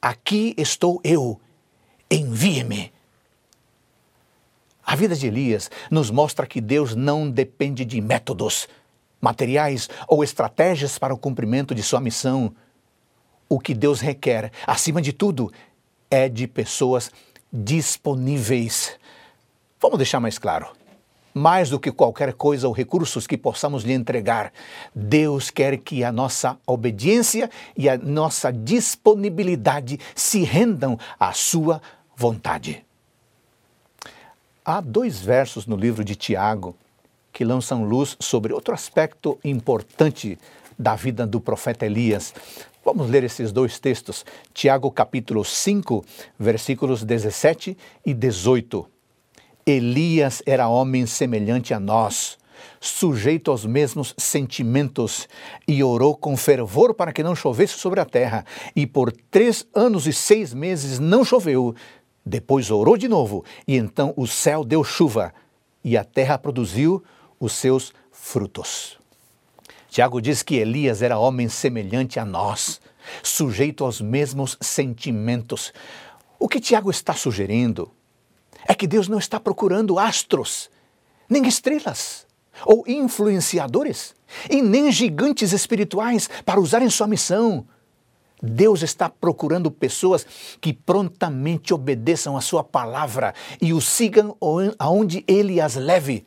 Aqui 0.00 0.54
estou 0.58 1.00
eu, 1.02 1.40
envie-me. 2.10 2.92
A 4.84 4.94
vida 4.94 5.16
de 5.16 5.26
Elias 5.26 5.70
nos 5.90 6.10
mostra 6.10 6.46
que 6.46 6.60
Deus 6.60 6.94
não 6.94 7.30
depende 7.30 7.86
de 7.86 8.02
métodos 8.02 8.68
materiais 9.24 9.88
ou 10.06 10.22
estratégias 10.22 10.98
para 10.98 11.14
o 11.14 11.18
cumprimento 11.18 11.74
de 11.74 11.82
sua 11.82 12.00
missão. 12.00 12.54
O 13.48 13.58
que 13.58 13.74
Deus 13.74 14.00
requer, 14.00 14.52
acima 14.66 15.00
de 15.00 15.12
tudo, 15.12 15.50
é 16.10 16.28
de 16.28 16.46
pessoas 16.46 17.10
disponíveis. 17.50 18.92
Vamos 19.80 19.98
deixar 19.98 20.20
mais 20.20 20.38
claro. 20.38 20.68
Mais 21.32 21.70
do 21.70 21.80
que 21.80 21.90
qualquer 21.90 22.34
coisa 22.34 22.68
ou 22.68 22.72
recursos 22.72 23.26
que 23.26 23.36
possamos 23.36 23.82
lhe 23.82 23.92
entregar, 23.92 24.52
Deus 24.94 25.50
quer 25.50 25.78
que 25.78 26.04
a 26.04 26.12
nossa 26.12 26.56
obediência 26.64 27.50
e 27.76 27.88
a 27.88 27.98
nossa 27.98 28.52
disponibilidade 28.52 29.98
se 30.14 30.44
rendam 30.44 30.96
à 31.18 31.32
sua 31.32 31.82
vontade. 32.14 32.84
Há 34.64 34.80
dois 34.80 35.20
versos 35.20 35.66
no 35.66 35.76
livro 35.76 36.04
de 36.04 36.14
Tiago 36.14 36.76
que 37.34 37.44
lançam 37.44 37.84
luz 37.84 38.16
sobre 38.20 38.52
outro 38.52 38.72
aspecto 38.72 39.36
importante 39.44 40.38
da 40.78 40.94
vida 40.94 41.26
do 41.26 41.40
profeta 41.40 41.84
Elias. 41.84 42.32
Vamos 42.84 43.10
ler 43.10 43.24
esses 43.24 43.50
dois 43.50 43.80
textos. 43.80 44.24
Tiago 44.52 44.88
capítulo 44.90 45.44
5, 45.44 46.04
versículos 46.38 47.02
17 47.02 47.76
e 48.06 48.14
18. 48.14 48.88
Elias 49.66 50.42
era 50.46 50.68
homem 50.68 51.06
semelhante 51.06 51.74
a 51.74 51.80
nós, 51.80 52.38
sujeito 52.80 53.50
aos 53.50 53.66
mesmos 53.66 54.14
sentimentos, 54.16 55.28
e 55.66 55.82
orou 55.82 56.16
com 56.16 56.36
fervor 56.36 56.94
para 56.94 57.12
que 57.12 57.22
não 57.22 57.34
chovesse 57.34 57.74
sobre 57.74 57.98
a 57.98 58.04
terra. 58.04 58.46
E 58.76 58.86
por 58.86 59.10
três 59.10 59.66
anos 59.74 60.06
e 60.06 60.12
seis 60.12 60.54
meses 60.54 61.00
não 61.00 61.24
choveu. 61.24 61.74
Depois 62.24 62.70
orou 62.70 62.96
de 62.96 63.08
novo, 63.08 63.44
e 63.66 63.76
então 63.76 64.14
o 64.16 64.26
céu 64.26 64.62
deu 64.64 64.84
chuva, 64.84 65.34
e 65.82 65.96
a 65.96 66.04
terra 66.04 66.38
produziu 66.38 67.02
os 67.38 67.52
seus 67.52 67.92
frutos. 68.10 68.98
Tiago 69.88 70.20
diz 70.20 70.42
que 70.42 70.56
Elias 70.56 71.02
era 71.02 71.18
homem 71.18 71.48
semelhante 71.48 72.18
a 72.18 72.24
nós, 72.24 72.80
sujeito 73.22 73.84
aos 73.84 74.00
mesmos 74.00 74.56
sentimentos. 74.60 75.72
O 76.38 76.48
que 76.48 76.60
Tiago 76.60 76.90
está 76.90 77.14
sugerindo 77.14 77.90
é 78.66 78.74
que 78.74 78.86
Deus 78.86 79.08
não 79.08 79.18
está 79.18 79.38
procurando 79.38 79.98
astros, 79.98 80.70
nem 81.28 81.46
estrelas, 81.46 82.26
ou 82.64 82.84
influenciadores, 82.86 84.14
e 84.50 84.62
nem 84.62 84.90
gigantes 84.90 85.52
espirituais 85.52 86.28
para 86.44 86.60
usar 86.60 86.82
em 86.82 86.90
sua 86.90 87.06
missão. 87.06 87.66
Deus 88.42 88.82
está 88.82 89.08
procurando 89.08 89.70
pessoas 89.70 90.26
que 90.60 90.72
prontamente 90.72 91.72
obedeçam 91.72 92.36
a 92.36 92.40
sua 92.40 92.62
palavra 92.62 93.34
e 93.60 93.72
o 93.72 93.80
sigam 93.80 94.36
aonde 94.78 95.24
ele 95.26 95.60
as 95.60 95.76
leve. 95.76 96.26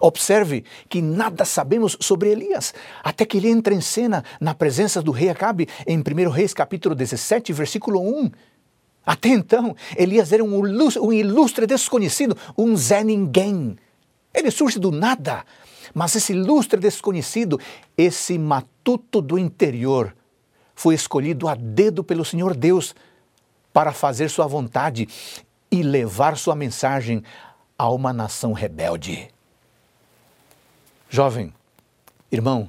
Observe 0.00 0.64
que 0.88 1.00
nada 1.00 1.44
sabemos 1.44 1.96
sobre 2.00 2.30
Elias, 2.30 2.74
até 3.02 3.24
que 3.24 3.36
ele 3.36 3.48
entra 3.48 3.74
em 3.74 3.80
cena 3.80 4.24
na 4.40 4.54
presença 4.54 5.00
do 5.00 5.12
rei 5.12 5.28
Acabe 5.28 5.68
em 5.86 5.98
1 5.98 6.30
Reis 6.30 6.52
capítulo 6.52 6.94
17, 6.94 7.52
versículo 7.52 8.00
1. 8.00 8.30
Até 9.06 9.28
então, 9.28 9.76
Elias 9.96 10.32
era 10.32 10.42
um 10.42 10.66
ilustre, 10.66 11.00
um 11.00 11.12
ilustre 11.12 11.66
desconhecido, 11.66 12.36
um 12.56 12.76
Zé 12.76 13.04
Ninguém. 13.04 13.76
Ele 14.32 14.50
surge 14.50 14.78
do 14.78 14.90
nada, 14.90 15.44
mas 15.92 16.16
esse 16.16 16.32
ilustre 16.32 16.80
desconhecido, 16.80 17.60
esse 17.96 18.38
matuto 18.38 19.20
do 19.20 19.38
interior, 19.38 20.14
foi 20.74 20.94
escolhido 20.94 21.46
a 21.48 21.54
dedo 21.54 22.02
pelo 22.02 22.24
Senhor 22.24 22.56
Deus 22.56 22.94
para 23.72 23.92
fazer 23.92 24.28
sua 24.30 24.46
vontade 24.46 25.06
e 25.70 25.82
levar 25.82 26.36
sua 26.36 26.54
mensagem 26.54 27.22
a 27.76 27.90
uma 27.90 28.12
nação 28.12 28.52
rebelde. 28.52 29.33
Jovem, 31.14 31.54
irmão, 32.28 32.68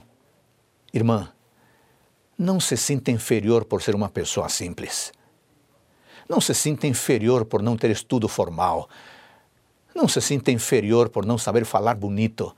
irmã, 0.94 1.34
não 2.38 2.60
se 2.60 2.78
sinta 2.78 3.10
inferior 3.10 3.66
por 3.66 3.82
ser 3.82 3.96
uma 3.96 4.08
pessoa 4.08 4.50
simples. 4.50 5.12
Não 6.30 6.40
se 6.40 6.54
sinta 6.54 6.86
inferior 6.86 7.46
por 7.46 7.64
não 7.64 7.75
ter 7.75 7.90
estudo 7.90 8.28
formal. 8.28 8.88
Não 9.96 10.08
se 10.08 10.22
sinta 10.22 10.52
inferior 10.52 11.10
por 11.10 11.25
não 11.25 11.40
saber 11.40 11.66
falar 11.66 11.96
bonito. 11.96 12.56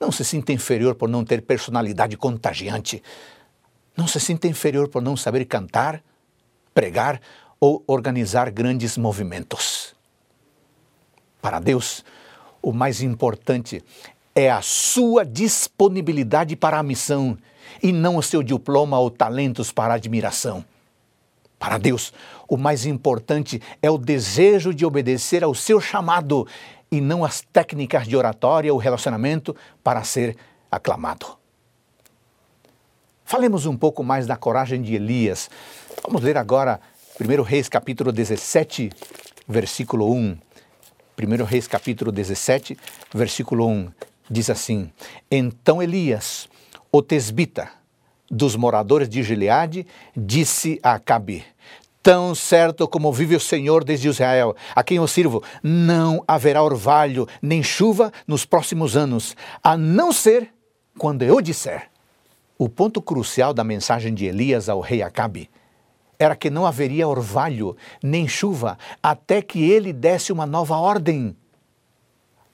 Não 0.00 0.10
se 0.10 0.24
sinta 0.24 0.52
inferior 0.52 0.96
por 0.96 1.08
não 1.08 1.24
ter 1.24 1.40
personalidade 1.40 2.16
contagiante. 2.16 3.00
Não 3.96 4.08
se 4.08 4.18
sinta 4.18 4.48
inferior 4.48 4.88
por 4.88 5.00
não 5.00 5.16
saber 5.16 5.44
cantar, 5.44 6.02
pregar 6.74 7.20
ou 7.60 7.84
organizar 7.86 8.50
grandes 8.50 8.98
movimentos. 8.98 9.94
Para 11.40 11.60
Deus, 11.60 12.04
o 12.60 12.72
mais 12.72 13.00
importante 13.02 13.84
é 14.36 14.50
a 14.50 14.60
sua 14.60 15.24
disponibilidade 15.24 16.54
para 16.54 16.78
a 16.78 16.82
missão 16.82 17.38
e 17.82 17.90
não 17.90 18.16
o 18.16 18.22
seu 18.22 18.42
diploma 18.42 18.98
ou 18.98 19.10
talentos 19.10 19.72
para 19.72 19.94
admiração. 19.94 20.62
Para 21.58 21.78
Deus, 21.78 22.12
o 22.46 22.58
mais 22.58 22.84
importante 22.84 23.62
é 23.80 23.90
o 23.90 23.96
desejo 23.96 24.74
de 24.74 24.84
obedecer 24.84 25.42
ao 25.42 25.54
seu 25.54 25.80
chamado 25.80 26.46
e 26.92 27.00
não 27.00 27.24
as 27.24 27.40
técnicas 27.40 28.06
de 28.06 28.14
oratória 28.14 28.70
ou 28.70 28.78
relacionamento 28.78 29.56
para 29.82 30.04
ser 30.04 30.36
aclamado. 30.70 31.38
Falemos 33.24 33.64
um 33.64 33.76
pouco 33.76 34.04
mais 34.04 34.26
da 34.26 34.36
coragem 34.36 34.82
de 34.82 34.94
Elias. 34.94 35.48
Vamos 36.04 36.22
ler 36.22 36.36
agora 36.36 36.78
1 37.18 37.42
Reis 37.42 37.70
capítulo 37.70 38.12
17, 38.12 38.90
versículo 39.48 40.12
1. 40.12 40.36
1 41.18 41.44
Reis 41.44 41.66
capítulo 41.66 42.12
17, 42.12 42.76
versículo 43.14 43.66
1 43.66 43.90
diz 44.30 44.50
assim: 44.50 44.90
Então 45.30 45.82
Elias, 45.82 46.48
o 46.92 47.02
tesbita, 47.02 47.70
dos 48.30 48.56
moradores 48.56 49.08
de 49.08 49.22
Gileade, 49.22 49.86
disse 50.16 50.78
a 50.82 50.94
Acabe: 50.94 51.44
Tão 52.02 52.34
certo 52.34 52.86
como 52.86 53.12
vive 53.12 53.36
o 53.36 53.40
Senhor 53.40 53.84
desde 53.84 54.08
Israel, 54.08 54.54
a 54.74 54.82
quem 54.82 54.98
eu 54.98 55.06
sirvo, 55.06 55.42
não 55.62 56.22
haverá 56.26 56.62
orvalho 56.62 57.26
nem 57.42 57.62
chuva 57.62 58.12
nos 58.26 58.44
próximos 58.44 58.96
anos, 58.96 59.36
a 59.62 59.76
não 59.76 60.12
ser 60.12 60.50
quando 60.98 61.22
eu 61.22 61.40
disser. 61.40 61.90
O 62.58 62.68
ponto 62.68 63.02
crucial 63.02 63.52
da 63.52 63.62
mensagem 63.62 64.14
de 64.14 64.24
Elias 64.24 64.68
ao 64.68 64.80
rei 64.80 65.02
Acabe 65.02 65.50
era 66.18 66.34
que 66.34 66.48
não 66.48 66.64
haveria 66.64 67.06
orvalho 67.06 67.76
nem 68.02 68.26
chuva 68.26 68.78
até 69.02 69.42
que 69.42 69.62
ele 69.70 69.92
desse 69.92 70.32
uma 70.32 70.46
nova 70.46 70.76
ordem. 70.76 71.36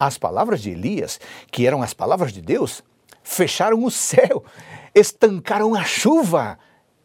As 0.04 0.18
palavras 0.18 0.61
de 0.61 0.71
Elias, 0.71 1.21
que 1.49 1.64
eram 1.64 1.80
as 1.80 1.94
palavras 1.94 2.32
de 2.32 2.42
Deus, 2.42 2.82
fecharam 3.23 3.85
o 3.85 3.88
céu, 3.88 4.44
estancaram 4.92 5.76
a 5.76 5.85
chuva. 5.85 6.59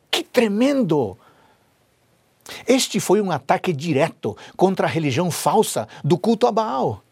Que 0.09 0.23
tremendo! 0.23 1.15
Este 2.67 2.99
foi 2.99 3.21
um 3.21 3.29
ataque 3.29 3.71
direto 3.71 4.35
contra 4.55 4.87
a 4.87 4.89
religião 4.89 5.29
falsa 5.29 5.87
do 6.03 6.17
culto 6.17 6.47
a 6.47 6.51
Baal. 6.51 7.03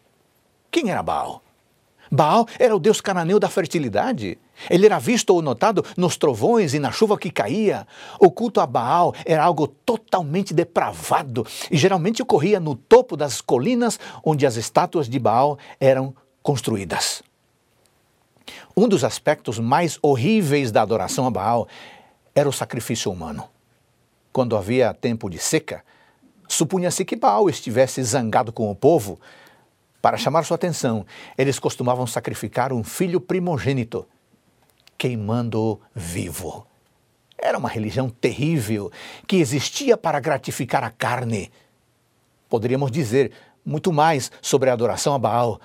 Quem 0.72 0.90
era 0.90 1.04
Baal? 1.04 1.40
Baal 2.10 2.46
era 2.58 2.74
o 2.74 2.78
deus 2.78 3.00
cananeu 3.00 3.38
da 3.38 3.48
fertilidade. 3.48 4.38
Ele 4.70 4.86
era 4.86 4.98
visto 4.98 5.30
ou 5.30 5.42
notado 5.42 5.84
nos 5.96 6.16
trovões 6.16 6.72
e 6.72 6.78
na 6.78 6.90
chuva 6.90 7.18
que 7.18 7.30
caía. 7.30 7.86
O 8.18 8.30
culto 8.30 8.60
a 8.60 8.66
Baal 8.66 9.14
era 9.24 9.44
algo 9.44 9.66
totalmente 9.66 10.54
depravado 10.54 11.46
e 11.70 11.76
geralmente 11.76 12.22
ocorria 12.22 12.58
no 12.58 12.74
topo 12.74 13.16
das 13.16 13.40
colinas 13.40 13.98
onde 14.24 14.46
as 14.46 14.56
estátuas 14.56 15.08
de 15.08 15.18
Baal 15.18 15.58
eram 15.78 16.14
construídas. 16.42 17.22
Um 18.76 18.88
dos 18.88 19.04
aspectos 19.04 19.58
mais 19.58 19.98
horríveis 20.02 20.70
da 20.70 20.82
adoração 20.82 21.26
a 21.26 21.30
Baal 21.30 21.66
era 22.34 22.48
o 22.48 22.52
sacrifício 22.52 23.10
humano. 23.10 23.48
Quando 24.32 24.56
havia 24.56 24.92
tempo 24.92 25.30
de 25.30 25.38
seca, 25.38 25.82
supunha-se 26.46 27.04
que 27.04 27.16
Baal 27.16 27.48
estivesse 27.48 28.02
zangado 28.02 28.52
com 28.52 28.70
o 28.70 28.76
povo 28.76 29.18
para 30.06 30.16
chamar 30.16 30.44
sua 30.44 30.54
atenção, 30.54 31.04
eles 31.36 31.58
costumavam 31.58 32.06
sacrificar 32.06 32.72
um 32.72 32.84
filho 32.84 33.20
primogênito, 33.20 34.06
queimando-o 34.96 35.80
vivo. 35.92 36.64
Era 37.36 37.58
uma 37.58 37.68
religião 37.68 38.08
terrível 38.08 38.88
que 39.26 39.38
existia 39.38 39.96
para 39.96 40.20
gratificar 40.20 40.84
a 40.84 40.90
carne. 40.90 41.50
Poderíamos 42.48 42.92
dizer 42.92 43.32
muito 43.64 43.92
mais 43.92 44.30
sobre 44.40 44.70
a 44.70 44.74
adoração 44.74 45.12
a 45.12 45.18
Baal, 45.18 45.60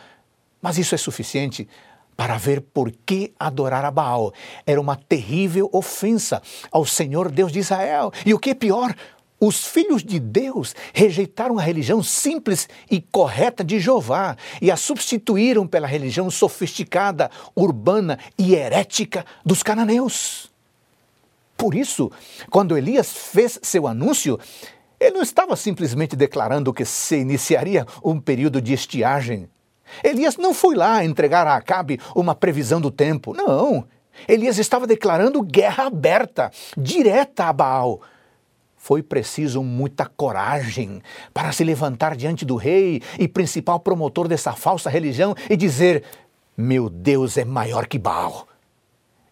mas 0.59 0.79
isso 0.79 0.95
é 0.95 0.97
suficiente 0.97 1.69
para 2.17 2.35
ver 2.35 2.61
por 2.61 2.91
que 3.05 3.35
adorar 3.39 3.85
a 3.85 3.91
Baal 3.91 4.33
era 4.65 4.81
uma 4.81 4.95
terrível 4.95 5.69
ofensa 5.71 6.41
ao 6.71 6.83
Senhor 6.83 7.29
Deus 7.29 7.51
de 7.51 7.59
Israel. 7.59 8.11
E 8.25 8.33
o 8.33 8.39
que 8.39 8.49
é 8.49 8.55
pior, 8.55 8.95
os 9.43 9.65
filhos 9.65 10.03
de 10.03 10.19
Deus 10.19 10.75
rejeitaram 10.93 11.57
a 11.57 11.63
religião 11.63 12.03
simples 12.03 12.69
e 12.91 13.01
correta 13.01 13.63
de 13.63 13.79
Jeová 13.79 14.37
e 14.61 14.69
a 14.69 14.77
substituíram 14.77 15.65
pela 15.65 15.87
religião 15.87 16.29
sofisticada, 16.29 17.31
urbana 17.55 18.19
e 18.37 18.53
herética 18.53 19.25
dos 19.43 19.63
cananeus. 19.63 20.51
Por 21.57 21.73
isso, 21.73 22.11
quando 22.51 22.77
Elias 22.77 23.11
fez 23.11 23.59
seu 23.63 23.87
anúncio, 23.87 24.39
ele 24.99 25.15
não 25.15 25.23
estava 25.23 25.55
simplesmente 25.55 26.15
declarando 26.15 26.71
que 26.71 26.85
se 26.85 27.17
iniciaria 27.17 27.87
um 28.03 28.19
período 28.19 28.61
de 28.61 28.73
estiagem. 28.73 29.49
Elias 30.03 30.37
não 30.37 30.53
foi 30.53 30.75
lá 30.75 31.03
entregar 31.03 31.47
a 31.47 31.55
Acabe 31.55 31.99
uma 32.15 32.35
previsão 32.35 32.79
do 32.79 32.91
tempo. 32.91 33.33
Não. 33.33 33.85
Elias 34.27 34.59
estava 34.59 34.85
declarando 34.85 35.41
guerra 35.41 35.87
aberta, 35.87 36.51
direta 36.77 37.45
a 37.45 37.53
Baal 37.53 38.01
foi 38.81 39.03
preciso 39.03 39.61
muita 39.61 40.07
coragem 40.07 41.03
para 41.31 41.51
se 41.51 41.63
levantar 41.63 42.15
diante 42.15 42.43
do 42.43 42.55
rei 42.55 42.99
e 43.19 43.27
principal 43.27 43.79
promotor 43.79 44.27
dessa 44.27 44.53
falsa 44.53 44.89
religião 44.89 45.35
e 45.47 45.55
dizer: 45.55 46.03
Meu 46.57 46.89
Deus 46.89 47.37
é 47.37 47.45
maior 47.45 47.85
que 47.85 47.99
Baal. 47.99 48.47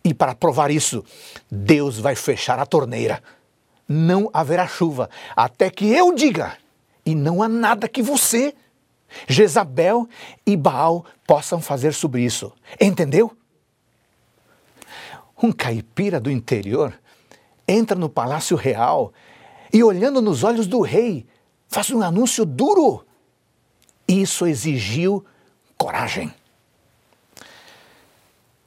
E 0.04 0.14
para 0.14 0.36
provar 0.36 0.70
isso, 0.70 1.04
Deus 1.50 1.98
vai 1.98 2.14
fechar 2.14 2.60
a 2.60 2.66
torneira. 2.66 3.24
Não 3.88 4.30
haverá 4.32 4.68
chuva 4.68 5.10
até 5.36 5.72
que 5.72 5.92
eu 5.92 6.14
diga, 6.14 6.56
e 7.04 7.16
não 7.16 7.42
há 7.42 7.50
nada 7.50 7.90
que 7.90 8.04
você, 8.04 8.54
Jezabel 9.28 10.08
e 10.46 10.56
Baal 10.56 11.04
possam 11.26 11.60
fazer 11.60 11.96
sobre 11.96 12.22
isso. 12.22 12.54
Entendeu? 12.80 13.36
Um 15.42 15.52
caipira 15.52 16.20
do 16.20 16.30
interior 16.30 16.94
entra 17.68 17.98
no 17.98 18.10
palácio 18.10 18.56
real 18.56 19.12
e 19.72 19.84
olhando 19.84 20.22
nos 20.22 20.44
olhos 20.44 20.68
do 20.68 20.82
rei, 20.82 21.26
faz 21.68 21.90
um 21.92 22.02
anúncio 22.02 22.46
duro. 22.46 23.06
Isso 24.08 24.48
exigiu 24.48 25.26
coragem. 25.78 26.34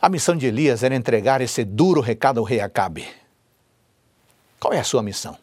A 0.00 0.08
missão 0.08 0.36
de 0.36 0.46
Elias 0.46 0.82
era 0.82 0.94
entregar 0.94 1.40
esse 1.40 1.64
duro 1.64 2.00
recado 2.00 2.38
ao 2.38 2.44
rei 2.44 2.60
Acabe. 2.60 3.08
Qual 4.58 4.72
é 4.72 4.78
a 4.78 4.84
sua 4.84 5.02
missão? 5.02 5.36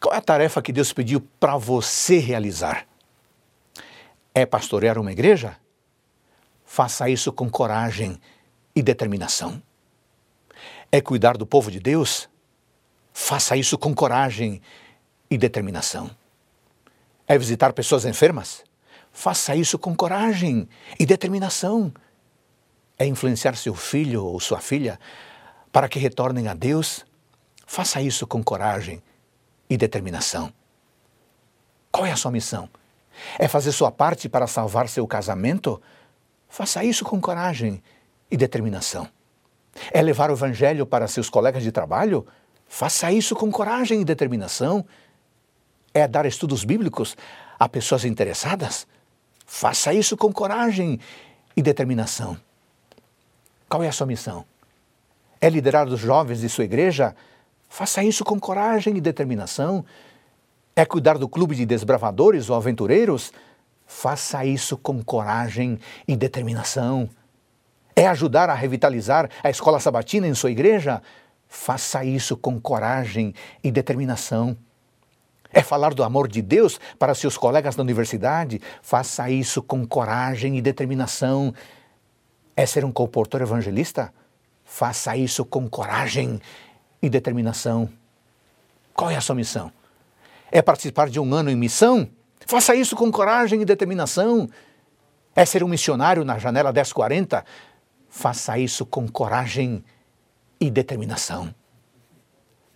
Qual 0.00 0.12
é 0.14 0.18
a 0.18 0.20
tarefa 0.20 0.60
que 0.60 0.72
Deus 0.72 0.92
pediu 0.92 1.20
para 1.38 1.56
você 1.56 2.18
realizar? 2.18 2.86
É 4.34 4.44
pastorear 4.44 4.98
uma 4.98 5.12
igreja? 5.12 5.56
Faça 6.64 7.08
isso 7.08 7.32
com 7.32 7.48
coragem 7.48 8.20
e 8.74 8.82
determinação. 8.82 9.62
É 10.90 11.00
cuidar 11.00 11.36
do 11.36 11.46
povo 11.46 11.70
de 11.70 11.78
Deus? 11.78 12.28
Faça 13.12 13.56
isso 13.56 13.76
com 13.76 13.94
coragem 13.94 14.60
e 15.30 15.36
determinação. 15.36 16.10
É 17.26 17.36
visitar 17.38 17.72
pessoas 17.72 18.04
enfermas? 18.04 18.64
Faça 19.12 19.54
isso 19.54 19.78
com 19.78 19.94
coragem 19.94 20.68
e 20.98 21.04
determinação. 21.04 21.92
É 22.98 23.06
influenciar 23.06 23.56
seu 23.56 23.74
filho 23.74 24.24
ou 24.24 24.40
sua 24.40 24.60
filha 24.60 24.98
para 25.70 25.88
que 25.88 25.98
retornem 25.98 26.48
a 26.48 26.54
Deus? 26.54 27.04
Faça 27.66 28.00
isso 28.00 28.26
com 28.26 28.42
coragem 28.42 29.02
e 29.68 29.76
determinação. 29.76 30.52
Qual 31.90 32.06
é 32.06 32.12
a 32.12 32.16
sua 32.16 32.30
missão? 32.30 32.68
É 33.38 33.46
fazer 33.46 33.72
sua 33.72 33.90
parte 33.90 34.28
para 34.28 34.46
salvar 34.46 34.88
seu 34.88 35.06
casamento? 35.06 35.80
Faça 36.48 36.84
isso 36.84 37.04
com 37.04 37.20
coragem 37.20 37.82
e 38.30 38.36
determinação. 38.36 39.08
É 39.90 40.02
levar 40.02 40.30
o 40.30 40.34
Evangelho 40.34 40.86
para 40.86 41.08
seus 41.08 41.30
colegas 41.30 41.62
de 41.62 41.72
trabalho? 41.72 42.26
Faça 42.74 43.12
isso 43.12 43.36
com 43.36 43.52
coragem 43.52 44.00
e 44.00 44.04
determinação. 44.04 44.82
É 45.92 46.08
dar 46.08 46.24
estudos 46.24 46.64
bíblicos 46.64 47.14
a 47.58 47.68
pessoas 47.68 48.02
interessadas? 48.02 48.86
Faça 49.44 49.92
isso 49.92 50.16
com 50.16 50.32
coragem 50.32 50.98
e 51.54 51.60
determinação. 51.60 52.34
Qual 53.68 53.82
é 53.82 53.88
a 53.88 53.92
sua 53.92 54.06
missão? 54.06 54.46
É 55.38 55.50
liderar 55.50 55.86
os 55.86 56.00
jovens 56.00 56.40
de 56.40 56.48
sua 56.48 56.64
igreja? 56.64 57.14
Faça 57.68 58.02
isso 58.02 58.24
com 58.24 58.40
coragem 58.40 58.96
e 58.96 59.02
determinação. 59.02 59.84
É 60.74 60.86
cuidar 60.86 61.18
do 61.18 61.28
clube 61.28 61.54
de 61.54 61.66
desbravadores 61.66 62.48
ou 62.48 62.56
aventureiros? 62.56 63.34
Faça 63.86 64.46
isso 64.46 64.78
com 64.78 65.04
coragem 65.04 65.78
e 66.08 66.16
determinação. 66.16 67.06
É 67.94 68.08
ajudar 68.08 68.48
a 68.48 68.54
revitalizar 68.54 69.28
a 69.44 69.50
escola 69.50 69.78
sabatina 69.78 70.26
em 70.26 70.34
sua 70.34 70.50
igreja? 70.50 71.02
Faça 71.54 72.02
isso 72.02 72.34
com 72.34 72.58
coragem 72.58 73.34
e 73.62 73.70
determinação. 73.70 74.56
É 75.52 75.62
falar 75.62 75.92
do 75.92 76.02
amor 76.02 76.26
de 76.26 76.40
Deus 76.40 76.80
para 76.98 77.14
seus 77.14 77.36
colegas 77.36 77.76
da 77.76 77.82
universidade? 77.82 78.58
Faça 78.80 79.28
isso 79.28 79.62
com 79.62 79.86
coragem 79.86 80.56
e 80.56 80.62
determinação. 80.62 81.54
É 82.56 82.64
ser 82.64 82.86
um 82.86 82.90
comportor 82.90 83.42
evangelista? 83.42 84.14
Faça 84.64 85.14
isso 85.14 85.44
com 85.44 85.68
coragem 85.68 86.40
e 87.02 87.10
determinação. 87.10 87.86
Qual 88.94 89.10
é 89.10 89.16
a 89.16 89.20
sua 89.20 89.36
missão? 89.36 89.70
É 90.50 90.62
participar 90.62 91.10
de 91.10 91.20
um 91.20 91.34
ano 91.34 91.50
em 91.50 91.56
missão? 91.56 92.08
Faça 92.46 92.74
isso 92.74 92.96
com 92.96 93.12
coragem 93.12 93.60
e 93.60 93.66
determinação. 93.66 94.48
É 95.36 95.44
ser 95.44 95.62
um 95.62 95.68
missionário 95.68 96.24
na 96.24 96.38
janela 96.38 96.72
1040? 96.72 97.44
Faça 98.08 98.58
isso 98.58 98.86
com 98.86 99.06
coragem 99.06 99.84
e 100.62 100.70
determinação. 100.70 101.52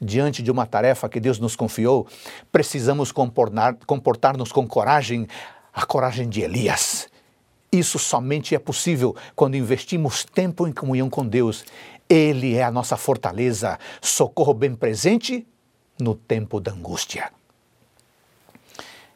Diante 0.01 0.43
de 0.43 0.51
uma 0.51 0.67
tarefa 0.67 1.09
que 1.09 1.21
Deus 1.21 1.39
nos 1.39 1.55
confiou, 1.55 2.07
precisamos 2.51 3.13
comportar-nos 3.13 4.51
com 4.51 4.67
coragem, 4.67 5.29
a 5.73 5.87
coragem 5.87 6.29
de 6.29 6.41
Elias. 6.41 7.09
Isso 7.71 7.97
somente 7.99 8.57
é 8.57 8.59
possível 8.59 9.15
quando 9.37 9.57
investimos 9.57 10.25
tempo 10.25 10.67
em 10.67 10.73
comunhão 10.73 11.09
com 11.09 11.25
Deus. 11.25 11.65
Ele 12.09 12.57
é 12.57 12.65
a 12.65 12.71
nossa 12.73 12.97
fortaleza, 12.97 13.79
socorro 14.03 14.53
bem 14.53 14.75
presente 14.75 15.47
no 15.99 16.15
tempo 16.15 16.61
da 16.61 16.73
angústia. 16.73 17.33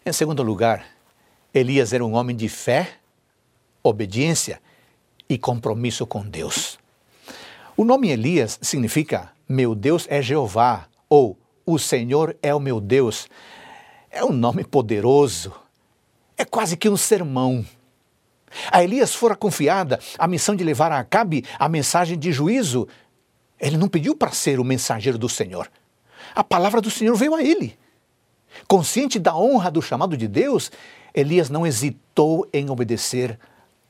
Em 0.06 0.12
segundo 0.12 0.42
lugar, 0.42 0.87
Elias 1.52 1.92
era 1.92 2.04
um 2.04 2.14
homem 2.14 2.37
de 2.37 2.48
fé, 2.48 2.98
obediência 3.83 4.62
e 5.28 5.37
compromisso 5.37 6.06
com 6.06 6.22
Deus. 6.26 6.79
O 7.76 7.85
nome 7.85 8.11
Elias 8.11 8.59
significa 8.61 9.33
Meu 9.48 9.74
Deus 9.74 10.06
é 10.11 10.20
Jeová 10.20 10.87
ou 11.09 11.38
O 11.64 11.78
Senhor 11.78 12.37
é 12.42 12.54
o 12.54 12.61
meu 12.61 12.80
Deus. 12.80 13.28
É 14.11 14.24
um 14.24 14.33
nome 14.33 14.64
poderoso. 14.64 15.52
É 16.37 16.44
quase 16.44 16.76
que 16.76 16.88
um 16.88 16.96
sermão. 16.96 17.64
A 18.72 18.83
Elias 18.83 19.14
fora 19.14 19.37
confiada 19.37 20.00
a 20.18 20.26
missão 20.26 20.56
de 20.56 20.64
levar 20.64 20.90
a 20.90 20.98
Acabe 20.98 21.44
a 21.59 21.68
mensagem 21.68 22.18
de 22.18 22.33
juízo. 22.33 22.88
Ele 23.59 23.76
não 23.76 23.88
pediu 23.88 24.16
para 24.16 24.33
ser 24.33 24.59
o 24.59 24.64
mensageiro 24.64 25.16
do 25.16 25.28
Senhor. 25.28 25.70
A 26.35 26.42
palavra 26.42 26.80
do 26.80 26.90
Senhor 26.90 27.14
veio 27.14 27.35
a 27.35 27.42
ele. 27.42 27.78
Consciente 28.66 29.18
da 29.18 29.37
honra 29.37 29.70
do 29.70 29.80
chamado 29.80 30.16
de 30.16 30.26
Deus, 30.26 30.72
Elias 31.14 31.48
não 31.48 31.66
hesitou 31.66 32.48
em 32.52 32.68
obedecer 32.68 33.38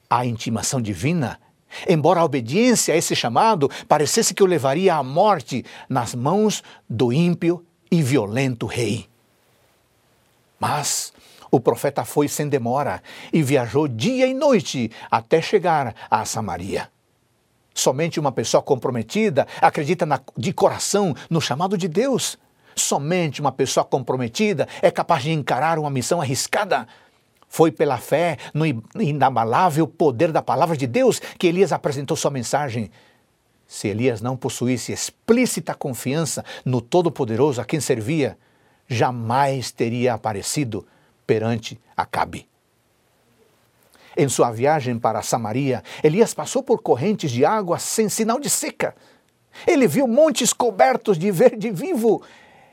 à 0.09 0.27
intimação 0.27 0.83
divina 0.83 1.41
Embora 1.89 2.21
a 2.21 2.25
obediência 2.25 2.95
a 2.95 2.97
esse 2.97 3.15
chamado 3.15 3.71
parecesse 3.89 4.35
que 4.35 4.43
o 4.43 4.47
levaria 4.47 4.95
à 4.95 5.03
morte 5.03 5.65
nas 5.89 6.15
mãos 6.15 6.63
do 6.89 7.13
ímpio 7.13 7.65
e 7.91 8.03
violento 8.03 8.67
rei. 8.67 9.09
Mas 10.59 11.13
o 11.51 11.59
profeta 11.59 12.05
foi 12.05 12.29
sem 12.29 12.49
demora 12.49 13.03
e 13.33 13.43
viajou 13.43 13.89
dia 13.89 14.27
e 14.27 14.35
noite 14.35 14.91
até 15.11 15.43
chegar 15.43 15.95
a 16.11 16.25
Samaria. 16.25 16.89
Somente 17.75 18.21
uma 18.21 18.31
pessoa 18.31 18.63
comprometida 18.63 19.47
acredita 19.61 20.05
na, 20.05 20.21
de 20.37 20.53
coração 20.53 21.15
no 21.29 21.41
chamado 21.41 21.77
de 21.77 21.89
Deus. 21.89 22.39
Somente 22.77 23.41
uma 23.41 23.53
pessoa 23.53 23.85
comprometida 23.85 24.69
é 24.83 24.91
capaz 24.91 25.23
de 25.23 25.33
encarar 25.33 25.79
uma 25.79 25.91
missão 25.91 26.21
arriscada. 26.21 26.87
Foi 27.53 27.73
pela 27.73 27.99
fé 27.99 28.39
no 28.55 28.65
inabalável 29.03 29.85
poder 29.85 30.31
da 30.31 30.41
palavra 30.41 30.77
de 30.77 30.87
Deus 30.87 31.21
que 31.37 31.49
Elias 31.49 31.73
apresentou 31.73 32.17
sua 32.17 32.31
mensagem. 32.31 32.93
Se 33.67 33.89
Elias 33.89 34.21
não 34.21 34.37
possuísse 34.37 34.93
explícita 34.93 35.75
confiança 35.75 36.45
no 36.65 36.81
Todo-Poderoso 36.81 37.61
a 37.61 37.65
quem 37.65 37.81
servia, 37.81 38.39
jamais 38.87 39.73
teria 39.73 40.15
aparecido 40.15 40.87
perante 41.27 41.79
Acabe. 41.97 42.49
Em 44.17 44.29
sua 44.29 44.53
viagem 44.53 44.97
para 44.97 45.21
Samaria, 45.21 45.83
Elias 46.05 46.33
passou 46.33 46.63
por 46.63 46.81
correntes 46.81 47.33
de 47.33 47.45
água 47.45 47.81
sem 47.81 48.09
sinal 48.09 48.39
de 48.39 48.49
seca. 48.49 48.95
Ele 49.67 49.89
viu 49.89 50.07
montes 50.07 50.53
cobertos 50.53 51.19
de 51.19 51.33
verde 51.33 51.73
vivo. 51.73 52.23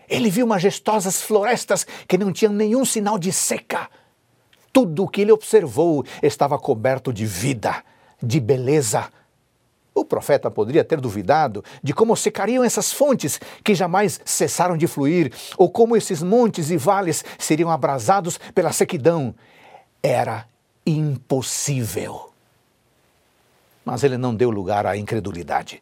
Ele 0.07 0.29
viu 0.29 0.45
majestosas 0.45 1.19
florestas 1.19 1.85
que 2.07 2.17
não 2.17 2.31
tinham 2.31 2.53
nenhum 2.53 2.85
sinal 2.85 3.17
de 3.17 3.33
seca. 3.33 3.89
Tudo 4.77 5.05
o 5.05 5.07
que 5.07 5.21
ele 5.21 5.31
observou 5.31 6.05
estava 6.21 6.55
coberto 6.59 7.11
de 7.11 7.25
vida, 7.25 7.83
de 8.21 8.39
beleza. 8.39 9.11
O 9.91 10.05
profeta 10.05 10.51
poderia 10.51 10.83
ter 10.83 11.01
duvidado 11.01 11.63
de 11.81 11.95
como 11.95 12.15
secariam 12.15 12.63
essas 12.63 12.93
fontes 12.93 13.39
que 13.63 13.73
jamais 13.73 14.21
cessaram 14.23 14.77
de 14.77 14.85
fluir, 14.85 15.33
ou 15.57 15.67
como 15.67 15.97
esses 15.97 16.21
montes 16.21 16.69
e 16.69 16.77
vales 16.77 17.25
seriam 17.39 17.71
abrasados 17.71 18.37
pela 18.53 18.71
sequidão. 18.71 19.33
Era 20.03 20.45
impossível. 20.85 22.29
Mas 23.83 24.03
ele 24.03 24.15
não 24.15 24.35
deu 24.35 24.51
lugar 24.51 24.85
à 24.85 24.95
incredulidade. 24.95 25.81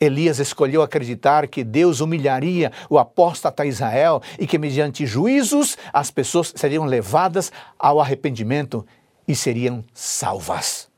Elias 0.00 0.38
escolheu 0.38 0.80
acreditar 0.80 1.46
que 1.46 1.62
Deus 1.62 2.00
humilharia 2.00 2.72
o 2.88 2.98
apóstata 2.98 3.66
Israel 3.66 4.22
e 4.38 4.46
que, 4.46 4.56
mediante 4.56 5.04
juízos, 5.04 5.76
as 5.92 6.10
pessoas 6.10 6.54
seriam 6.56 6.86
levadas 6.86 7.52
ao 7.78 8.00
arrependimento 8.00 8.86
e 9.28 9.36
seriam 9.36 9.84
salvas. 9.92 10.88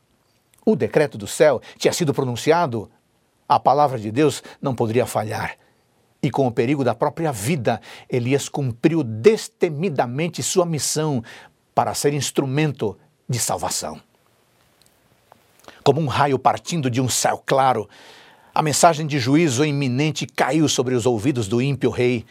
O 0.64 0.76
decreto 0.76 1.18
do 1.18 1.26
céu 1.26 1.60
tinha 1.76 1.92
sido 1.92 2.14
pronunciado, 2.14 2.88
a 3.48 3.58
palavra 3.58 3.98
de 3.98 4.12
Deus 4.12 4.42
não 4.60 4.74
poderia 4.74 5.04
falhar. 5.04 5.56
E 6.22 6.30
com 6.30 6.46
o 6.46 6.52
perigo 6.52 6.84
da 6.84 6.94
própria 6.94 7.32
vida, 7.32 7.80
Elias 8.08 8.48
cumpriu 8.48 9.02
destemidamente 9.02 10.40
sua 10.40 10.64
missão 10.64 11.24
para 11.74 11.92
ser 11.94 12.14
instrumento 12.14 12.96
de 13.28 13.40
salvação. 13.40 14.00
Como 15.82 16.00
um 16.00 16.06
raio 16.06 16.38
partindo 16.38 16.88
de 16.88 17.00
um 17.00 17.08
céu 17.08 17.42
claro, 17.44 17.88
a 18.54 18.62
mensagem 18.62 19.06
de 19.06 19.18
juízo 19.18 19.64
iminente 19.64 20.26
caiu 20.26 20.68
sobre 20.68 20.94
os 20.94 21.06
ouvidos 21.06 21.48
do 21.48 21.62
ímpio 21.62 21.90
rei. 21.90 22.24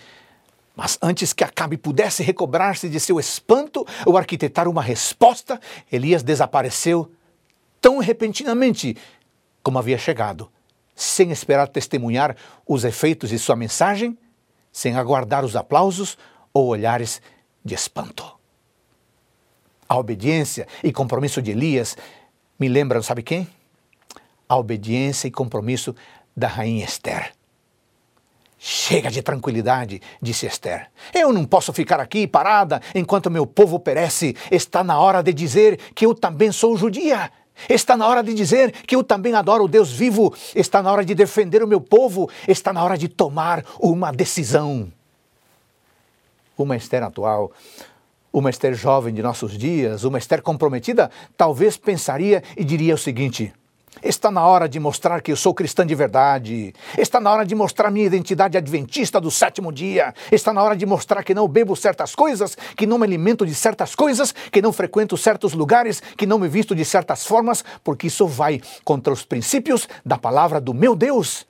Mas 0.75 0.97
antes 1.01 1.33
que 1.33 1.43
Acabe 1.43 1.77
pudesse 1.77 2.23
recobrar-se 2.23 2.87
de 2.87 2.99
seu 2.99 3.19
espanto 3.19 3.85
ou 4.05 4.17
arquitetar 4.17 4.67
uma 4.67 4.81
resposta, 4.81 5.59
Elias 5.91 6.23
desapareceu 6.23 7.11
tão 7.79 7.97
repentinamente 7.97 8.95
como 9.63 9.79
havia 9.79 9.97
chegado, 9.97 10.49
sem 10.95 11.31
esperar 11.31 11.67
testemunhar 11.67 12.35
os 12.67 12.83
efeitos 12.83 13.29
de 13.29 13.39
sua 13.39 13.55
mensagem, 13.55 14.17
sem 14.71 14.95
aguardar 14.95 15.43
os 15.43 15.55
aplausos 15.55 16.17
ou 16.53 16.67
olhares 16.67 17.21
de 17.63 17.73
espanto. 17.73 18.39
A 19.89 19.97
obediência 19.97 20.67
e 20.83 20.93
compromisso 20.93 21.41
de 21.41 21.51
Elias 21.51 21.97
me 22.57 22.69
lembram, 22.69 23.01
sabe 23.01 23.23
quem? 23.23 23.47
A 24.51 24.57
obediência 24.57 25.29
e 25.29 25.31
compromisso 25.31 25.95
da 26.35 26.45
rainha 26.45 26.83
Esther. 26.83 27.31
Chega 28.59 29.09
de 29.09 29.21
tranquilidade, 29.21 30.01
disse 30.21 30.45
Esther. 30.45 30.91
Eu 31.13 31.31
não 31.31 31.45
posso 31.45 31.71
ficar 31.71 32.01
aqui 32.01 32.27
parada 32.27 32.81
enquanto 32.93 33.31
meu 33.31 33.47
povo 33.47 33.79
perece. 33.79 34.35
Está 34.51 34.83
na 34.83 34.99
hora 34.99 35.23
de 35.23 35.31
dizer 35.31 35.79
que 35.95 36.05
eu 36.05 36.13
também 36.13 36.51
sou 36.51 36.75
judia. 36.75 37.31
Está 37.69 37.95
na 37.95 38.05
hora 38.05 38.21
de 38.21 38.33
dizer 38.33 38.73
que 38.73 38.93
eu 38.93 39.05
também 39.05 39.33
adoro 39.35 39.63
o 39.63 39.69
Deus 39.69 39.89
vivo. 39.89 40.35
Está 40.53 40.83
na 40.83 40.91
hora 40.91 41.05
de 41.05 41.15
defender 41.15 41.63
o 41.63 41.67
meu 41.67 41.79
povo. 41.79 42.29
Está 42.45 42.73
na 42.73 42.83
hora 42.83 42.97
de 42.97 43.07
tomar 43.07 43.63
uma 43.79 44.11
decisão. 44.11 44.91
Uma 46.57 46.75
Esther 46.75 47.03
atual, 47.03 47.53
uma 48.33 48.49
Esther 48.49 48.73
jovem 48.73 49.13
de 49.13 49.23
nossos 49.23 49.57
dias, 49.57 50.03
uma 50.03 50.17
Esther 50.17 50.41
comprometida, 50.41 51.09
talvez 51.37 51.77
pensaria 51.77 52.43
e 52.57 52.65
diria 52.65 52.95
o 52.95 52.97
seguinte: 52.97 53.53
Está 54.01 54.31
na 54.31 54.45
hora 54.45 54.69
de 54.69 54.79
mostrar 54.79 55.21
que 55.21 55.31
eu 55.31 55.35
sou 55.35 55.53
cristã 55.53 55.85
de 55.85 55.93
verdade. 55.93 56.73
Está 56.97 57.19
na 57.19 57.31
hora 57.31 57.45
de 57.45 57.53
mostrar 57.53 57.91
minha 57.91 58.05
identidade 58.05 58.57
adventista 58.57 59.19
do 59.19 59.29
sétimo 59.29 59.71
dia. 59.71 60.13
Está 60.31 60.53
na 60.53 60.63
hora 60.63 60.75
de 60.75 60.85
mostrar 60.85 61.23
que 61.23 61.35
não 61.35 61.47
bebo 61.47 61.75
certas 61.75 62.15
coisas, 62.15 62.57
que 62.75 62.87
não 62.87 62.97
me 62.97 63.05
alimento 63.05 63.45
de 63.45 63.53
certas 63.53 63.93
coisas, 63.93 64.33
que 64.51 64.61
não 64.61 64.71
frequento 64.71 65.17
certos 65.17 65.53
lugares, 65.53 66.01
que 66.17 66.25
não 66.25 66.39
me 66.39 66.47
visto 66.47 66.73
de 66.73 66.85
certas 66.85 67.27
formas, 67.27 67.63
porque 67.83 68.07
isso 68.07 68.25
vai 68.25 68.61
contra 68.83 69.11
os 69.11 69.23
princípios 69.23 69.87
da 70.05 70.17
palavra 70.17 70.61
do 70.61 70.73
meu 70.73 70.95
Deus. 70.95 71.45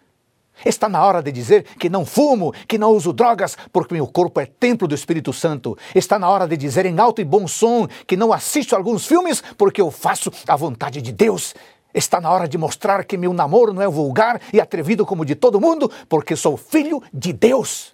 Está 0.65 0.89
na 0.89 1.03
hora 1.03 1.23
de 1.23 1.31
dizer 1.31 1.63
que 1.79 1.89
não 1.89 2.05
fumo, 2.05 2.53
que 2.67 2.77
não 2.77 2.91
uso 2.91 3.13
drogas, 3.13 3.57
porque 3.71 3.93
meu 3.93 4.07
corpo 4.07 4.39
é 4.39 4.45
templo 4.45 4.87
do 4.87 4.95
Espírito 4.95 5.31
Santo. 5.31 5.77
Está 5.95 6.19
na 6.19 6.29
hora 6.29 6.47
de 6.47 6.57
dizer 6.57 6.85
em 6.85 6.99
alto 6.99 7.21
e 7.21 7.25
bom 7.25 7.47
som 7.47 7.87
que 8.05 8.17
não 8.17 8.33
assisto 8.33 8.75
alguns 8.75 9.07
filmes, 9.07 9.41
porque 9.57 9.81
eu 9.81 9.89
faço 9.89 10.31
a 10.47 10.55
vontade 10.55 11.01
de 11.01 11.11
Deus. 11.11 11.53
Está 11.93 12.21
na 12.21 12.31
hora 12.31 12.47
de 12.47 12.57
mostrar 12.57 13.03
que 13.03 13.17
meu 13.17 13.33
namoro 13.33 13.73
não 13.73 13.81
é 13.81 13.87
vulgar 13.87 14.41
e 14.53 14.59
atrevido 14.59 15.05
como 15.05 15.25
de 15.25 15.35
todo 15.35 15.59
mundo, 15.59 15.91
porque 16.07 16.35
sou 16.35 16.55
filho 16.57 17.01
de 17.13 17.33
Deus. 17.33 17.93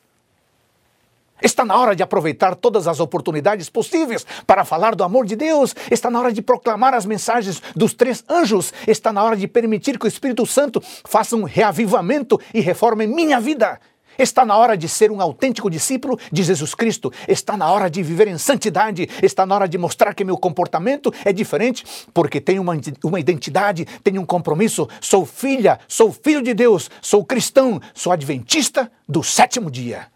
Está 1.41 1.63
na 1.63 1.77
hora 1.77 1.95
de 1.95 2.01
aproveitar 2.01 2.55
todas 2.55 2.88
as 2.88 2.99
oportunidades 2.99 3.69
possíveis 3.69 4.25
para 4.45 4.65
falar 4.65 4.95
do 4.95 5.03
amor 5.03 5.25
de 5.25 5.36
Deus. 5.36 5.75
Está 5.91 6.10
na 6.10 6.19
hora 6.19 6.33
de 6.33 6.41
proclamar 6.41 6.93
as 6.95 7.05
mensagens 7.05 7.62
dos 7.75 7.93
três 7.93 8.23
anjos. 8.27 8.73
Está 8.88 9.13
na 9.13 9.23
hora 9.23 9.36
de 9.36 9.47
permitir 9.47 9.99
que 9.99 10.05
o 10.05 10.07
Espírito 10.07 10.45
Santo 10.45 10.81
faça 11.05 11.36
um 11.36 11.43
reavivamento 11.43 12.39
e 12.53 12.60
reforme 12.60 13.05
minha 13.05 13.39
vida. 13.39 13.79
Está 14.17 14.45
na 14.45 14.58
hora 14.58 14.77
de 14.77 14.88
ser 14.89 15.12
um 15.12 15.21
autêntico 15.21 15.69
discípulo 15.69 16.19
de 16.32 16.43
Jesus 16.43 16.73
Cristo. 16.73 17.12
Está 17.27 17.56
na 17.56 17.71
hora 17.71 17.89
de 17.89 18.01
viver 18.01 18.27
em 18.27 18.38
santidade. 18.38 19.08
Está 19.21 19.45
na 19.45 19.56
hora 19.56 19.67
de 19.67 19.77
mostrar 19.77 20.13
que 20.13 20.23
meu 20.23 20.38
comportamento 20.38 21.13
é 21.23 21.32
diferente, 21.32 21.86
porque 22.13 22.41
tenho 22.41 22.62
uma, 22.62 22.73
uma 23.03 23.19
identidade, 23.19 23.86
tenho 24.03 24.21
um 24.21 24.25
compromisso. 24.25 24.88
Sou 24.99 25.25
filha, 25.25 25.80
sou 25.88 26.12
filho 26.12 26.41
de 26.41 26.53
Deus, 26.53 26.89
sou 27.01 27.23
cristão, 27.23 27.80
sou 27.93 28.12
adventista 28.12 28.91
do 29.08 29.23
sétimo 29.23 29.69
dia. 29.69 30.08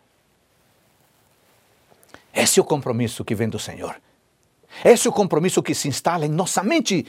Esse 2.34 2.60
é 2.60 2.62
o 2.62 2.66
compromisso 2.66 3.26
que 3.26 3.36
vem 3.36 3.50
do 3.50 3.60
Senhor. 3.60 3.96
Esse 4.84 5.08
é 5.08 5.10
o 5.10 5.14
compromisso 5.14 5.62
que 5.62 5.76
se 5.76 5.88
instala 5.88 6.26
em 6.26 6.30
nossa 6.30 6.64
mente 6.64 7.06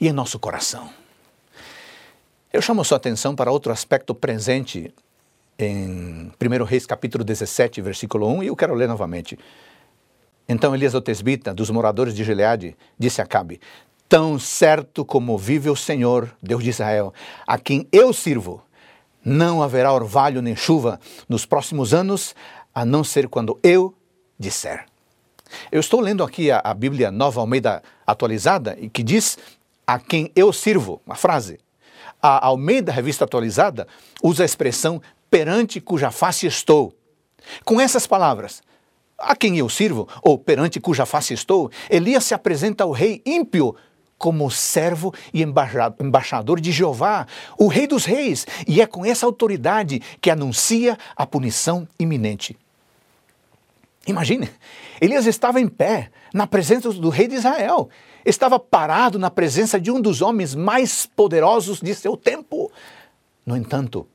e 0.00 0.08
em 0.08 0.12
nosso 0.12 0.38
coração. 0.38 0.90
Eu 2.52 2.60
chamo 2.60 2.84
sua 2.84 2.96
atenção 2.96 3.36
para 3.36 3.52
outro 3.52 3.70
aspecto 3.70 4.14
presente 4.14 4.92
em 5.58 6.30
1 6.40 6.64
Reis 6.64 6.86
capítulo 6.86 7.24
17, 7.24 7.80
versículo 7.82 8.28
1, 8.28 8.44
e 8.44 8.46
eu 8.46 8.56
quero 8.56 8.74
ler 8.74 8.86
novamente. 8.86 9.36
Então 10.48 10.74
Elias 10.74 10.94
o 10.94 11.00
tesbita, 11.00 11.52
dos 11.52 11.68
moradores 11.68 12.14
de 12.14 12.22
Gileade, 12.22 12.76
disse 12.98 13.20
a 13.20 13.24
Acabe, 13.24 13.60
Tão 14.08 14.38
certo 14.38 15.04
como 15.04 15.36
vive 15.36 15.68
o 15.68 15.76
Senhor, 15.76 16.34
Deus 16.42 16.62
de 16.64 16.70
Israel, 16.70 17.12
a 17.46 17.58
quem 17.58 17.86
eu 17.92 18.12
sirvo, 18.12 18.62
não 19.22 19.62
haverá 19.62 19.92
orvalho 19.92 20.40
nem 20.40 20.56
chuva 20.56 20.98
nos 21.28 21.44
próximos 21.44 21.92
anos, 21.92 22.34
a 22.74 22.86
não 22.86 23.04
ser 23.04 23.28
quando 23.28 23.58
eu 23.62 23.94
disser. 24.38 24.86
Eu 25.70 25.80
estou 25.80 26.00
lendo 26.00 26.22
aqui 26.22 26.50
a, 26.50 26.62
a 26.64 26.72
Bíblia 26.72 27.10
Nova 27.10 27.40
Almeida 27.40 27.82
atualizada, 28.06 28.78
e 28.80 28.88
que 28.88 29.02
diz 29.02 29.36
a 29.86 29.98
quem 29.98 30.30
eu 30.34 30.52
sirvo, 30.52 31.02
uma 31.04 31.16
frase. 31.16 31.58
A 32.22 32.46
Almeida 32.46 32.90
Revista 32.90 33.24
Atualizada 33.24 33.86
usa 34.22 34.42
a 34.42 34.46
expressão 34.46 35.02
perante 35.30 35.80
cuja 35.80 36.10
face 36.10 36.46
estou. 36.46 36.92
Com 37.64 37.80
essas 37.80 38.06
palavras, 38.06 38.62
a 39.18 39.34
quem 39.34 39.58
eu 39.58 39.68
sirvo, 39.68 40.08
ou 40.22 40.38
perante 40.38 40.80
cuja 40.80 41.06
face 41.06 41.34
estou, 41.34 41.70
Elias 41.90 42.24
se 42.24 42.34
apresenta 42.34 42.84
ao 42.84 42.92
rei 42.92 43.22
ímpio 43.26 43.74
como 44.16 44.50
servo 44.50 45.14
e 45.32 45.42
embaixador 45.42 46.60
de 46.60 46.72
Jeová, 46.72 47.26
o 47.56 47.68
Rei 47.68 47.86
dos 47.86 48.04
Reis, 48.04 48.46
e 48.66 48.80
é 48.82 48.86
com 48.86 49.06
essa 49.06 49.24
autoridade 49.24 50.00
que 50.20 50.28
anuncia 50.28 50.98
a 51.16 51.24
punição 51.24 51.86
iminente. 51.98 52.58
Imagine, 54.06 54.50
Elias 55.00 55.26
estava 55.26 55.60
em 55.60 55.68
pé 55.68 56.10
na 56.34 56.46
presença 56.46 56.92
do 56.92 57.10
rei 57.10 57.28
de 57.28 57.36
Israel, 57.36 57.88
estava 58.24 58.58
parado 58.58 59.18
na 59.18 59.30
presença 59.30 59.78
de 59.78 59.90
um 59.90 60.00
dos 60.00 60.20
homens 60.20 60.54
mais 60.54 61.06
poderosos 61.06 61.80
de 61.80 61.94
seu 61.94 62.16
tempo. 62.16 62.72
No 63.46 63.56
entanto, 63.56 64.08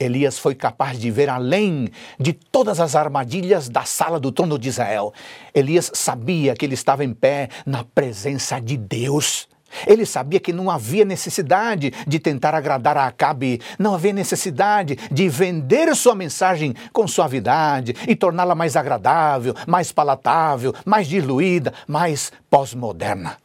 Elias 0.00 0.38
foi 0.38 0.54
capaz 0.54 0.98
de 0.98 1.10
ver 1.10 1.28
além 1.28 1.90
de 2.18 2.32
todas 2.32 2.80
as 2.80 2.96
armadilhas 2.96 3.68
da 3.68 3.84
sala 3.84 4.18
do 4.18 4.32
trono 4.32 4.58
de 4.58 4.70
Israel. 4.70 5.12
Elias 5.54 5.90
sabia 5.92 6.54
que 6.54 6.64
ele 6.64 6.72
estava 6.72 7.04
em 7.04 7.12
pé 7.12 7.50
na 7.66 7.84
presença 7.84 8.58
de 8.58 8.78
Deus. 8.78 9.46
Ele 9.86 10.04
sabia 10.06 10.40
que 10.40 10.52
não 10.52 10.70
havia 10.70 11.04
necessidade 11.04 11.92
de 12.06 12.18
tentar 12.18 12.54
agradar 12.54 12.96
a 12.96 13.06
Acabe, 13.06 13.60
não 13.78 13.94
havia 13.94 14.12
necessidade 14.12 14.96
de 15.12 15.28
vender 15.28 15.94
sua 15.94 16.14
mensagem 16.14 16.74
com 16.92 17.06
suavidade 17.06 17.94
e 18.08 18.16
torná-la 18.16 18.54
mais 18.54 18.74
agradável, 18.74 19.54
mais 19.66 19.92
palatável, 19.92 20.74
mais 20.84 21.06
diluída, 21.06 21.72
mais 21.86 22.32
pós-moderna. 22.48 23.36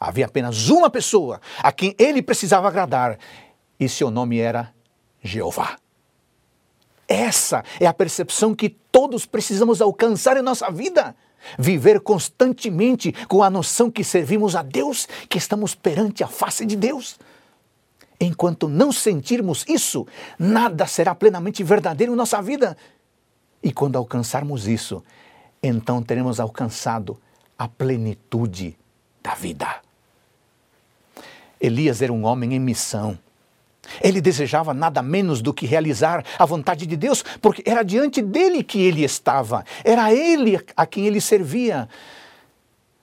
Havia 0.00 0.26
apenas 0.26 0.70
uma 0.70 0.88
pessoa 0.88 1.40
a 1.62 1.72
quem 1.72 1.94
ele 1.98 2.22
precisava 2.22 2.68
agradar, 2.68 3.18
e 3.78 3.88
seu 3.88 4.10
nome 4.10 4.38
era 4.38 4.72
Jeová. 5.22 5.76
Essa 7.06 7.64
é 7.80 7.86
a 7.86 7.94
percepção 7.94 8.54
que 8.54 8.68
todos 8.68 9.24
precisamos 9.24 9.80
alcançar 9.80 10.36
em 10.36 10.42
nossa 10.42 10.70
vida. 10.70 11.16
Viver 11.58 12.00
constantemente 12.00 13.12
com 13.26 13.42
a 13.42 13.48
noção 13.48 13.90
que 13.90 14.04
servimos 14.04 14.54
a 14.54 14.62
Deus, 14.62 15.08
que 15.28 15.38
estamos 15.38 15.74
perante 15.74 16.22
a 16.22 16.28
face 16.28 16.66
de 16.66 16.76
Deus. 16.76 17.18
Enquanto 18.20 18.68
não 18.68 18.90
sentirmos 18.90 19.64
isso, 19.68 20.06
nada 20.38 20.86
será 20.86 21.14
plenamente 21.14 21.62
verdadeiro 21.62 22.12
em 22.12 22.16
nossa 22.16 22.42
vida. 22.42 22.76
E 23.62 23.72
quando 23.72 23.96
alcançarmos 23.96 24.66
isso, 24.66 25.02
então 25.62 26.02
teremos 26.02 26.40
alcançado 26.40 27.18
a 27.56 27.66
plenitude 27.68 28.76
da 29.22 29.34
vida. 29.34 29.80
Elias 31.60 32.02
era 32.02 32.12
um 32.12 32.24
homem 32.24 32.54
em 32.54 32.60
missão. 32.60 33.18
Ele 34.02 34.20
desejava 34.20 34.74
nada 34.74 35.02
menos 35.02 35.40
do 35.40 35.52
que 35.52 35.66
realizar 35.66 36.24
a 36.38 36.44
vontade 36.44 36.86
de 36.86 36.96
Deus, 36.96 37.24
porque 37.40 37.62
era 37.64 37.82
diante 37.82 38.22
dele 38.22 38.62
que 38.62 38.80
ele 38.80 39.04
estava, 39.04 39.64
era 39.84 40.12
ele 40.12 40.60
a 40.76 40.86
quem 40.86 41.06
ele 41.06 41.20
servia. 41.20 41.88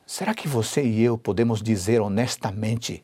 Será 0.05 0.33
que 0.33 0.47
você 0.47 0.83
e 0.83 1.01
eu 1.01 1.17
podemos 1.17 1.61
dizer 1.61 1.99
honestamente 2.01 3.03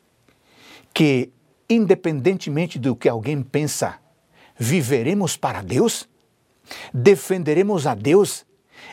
que, 0.94 1.30
independentemente 1.68 2.78
do 2.78 2.94
que 2.94 3.08
alguém 3.08 3.42
pensa, 3.42 3.98
viveremos 4.56 5.36
para 5.36 5.62
Deus? 5.62 6.08
Defenderemos 6.94 7.86
a 7.86 7.94
Deus 7.94 8.46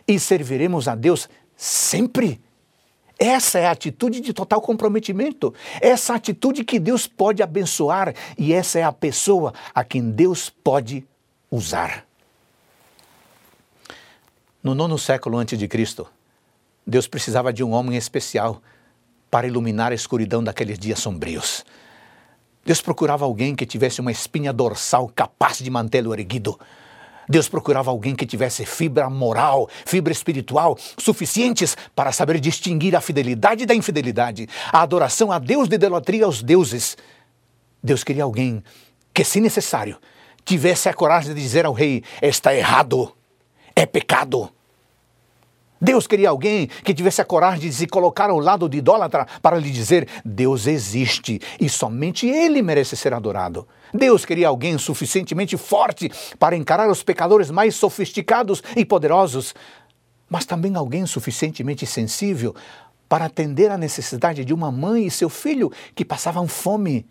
e 0.07 0.19
serviremos 0.19 0.87
a 0.87 0.95
Deus 0.95 1.29
sempre? 1.55 2.41
Essa 3.19 3.59
é 3.59 3.65
a 3.67 3.71
atitude 3.71 4.21
de 4.21 4.31
total 4.31 4.61
comprometimento. 4.61 5.53
Essa 5.81 6.15
atitude 6.15 6.63
que 6.63 6.79
Deus 6.79 7.05
pode 7.05 7.43
abençoar 7.43 8.15
e 8.37 8.53
essa 8.53 8.79
é 8.79 8.83
a 8.83 8.93
pessoa 8.93 9.53
a 9.75 9.83
quem 9.83 10.09
Deus 10.09 10.49
pode 10.49 11.05
usar. 11.51 12.05
No 14.63 14.73
nono 14.73 14.97
século 14.97 15.37
antes 15.37 15.59
de 15.59 15.67
Cristo, 15.67 16.07
Deus 16.87 17.07
precisava 17.07 17.51
de 17.51 17.61
um 17.61 17.71
homem 17.71 17.97
especial 17.97 18.61
para 19.29 19.47
iluminar 19.47 19.91
a 19.91 19.95
escuridão 19.95 20.41
daqueles 20.41 20.79
dias 20.79 20.99
sombrios. 20.99 21.65
Deus 22.65 22.81
procurava 22.81 23.25
alguém 23.25 23.53
que 23.53 23.65
tivesse 23.65 23.99
uma 23.99 24.11
espinha 24.11 24.53
dorsal 24.53 25.11
capaz 25.13 25.59
de 25.59 25.69
mantê-lo 25.69 26.13
erguido 26.13 26.57
Deus 27.29 27.47
procurava 27.47 27.91
alguém 27.91 28.15
que 28.15 28.25
tivesse 28.25 28.65
fibra 28.65 29.07
moral, 29.07 29.69
fibra 29.85 30.11
espiritual 30.11 30.75
suficientes 30.97 31.77
para 31.95 32.11
saber 32.11 32.39
distinguir 32.39 32.95
a 32.95 33.01
fidelidade 33.01 33.67
da 33.67 33.75
infidelidade, 33.75 34.47
a 34.73 34.81
adoração 34.81 35.31
a 35.31 35.37
Deus 35.37 35.69
de 35.69 35.75
idolatria 35.75 36.25
aos 36.25 36.41
deuses. 36.41 36.97
Deus 37.83 38.03
queria 38.03 38.23
alguém 38.23 38.63
que, 39.13 39.23
se 39.23 39.39
necessário, 39.39 39.97
tivesse 40.43 40.89
a 40.89 40.93
coragem 40.93 41.35
de 41.35 41.41
dizer 41.41 41.67
ao 41.67 41.73
rei: 41.73 42.03
está 42.19 42.55
errado, 42.55 43.15
é 43.75 43.85
pecado. 43.85 44.49
Deus 45.81 46.05
queria 46.05 46.29
alguém 46.29 46.67
que 46.67 46.93
tivesse 46.93 47.21
a 47.21 47.25
coragem 47.25 47.69
de 47.69 47.73
se 47.73 47.87
colocar 47.87 48.29
ao 48.29 48.39
lado 48.39 48.67
de 48.67 48.79
idólatra 48.79 49.25
para 49.41 49.57
lhe 49.57 49.71
dizer: 49.71 50.07
Deus 50.25 50.67
existe 50.67 51.39
e 51.59 51.69
somente 51.69 52.27
Ele 52.27 52.61
merece 52.61 52.97
ser 52.97 53.13
adorado. 53.13 53.65
Deus 53.93 54.25
queria 54.25 54.49
alguém 54.49 54.77
suficientemente 54.77 55.55
forte 55.55 56.11
para 56.37 56.55
encarar 56.55 56.89
os 56.89 57.01
pecadores 57.01 57.49
mais 57.49 57.75
sofisticados 57.75 58.61
e 58.75 58.83
poderosos, 58.83 59.55
mas 60.29 60.45
também 60.45 60.75
alguém 60.75 61.05
suficientemente 61.05 61.85
sensível 61.85 62.53
para 63.07 63.25
atender 63.25 63.71
à 63.71 63.77
necessidade 63.77 64.43
de 64.43 64.53
uma 64.53 64.71
mãe 64.71 65.07
e 65.07 65.11
seu 65.11 65.29
filho 65.29 65.71
que 65.95 66.03
passavam 66.03 66.47
fome. 66.47 67.05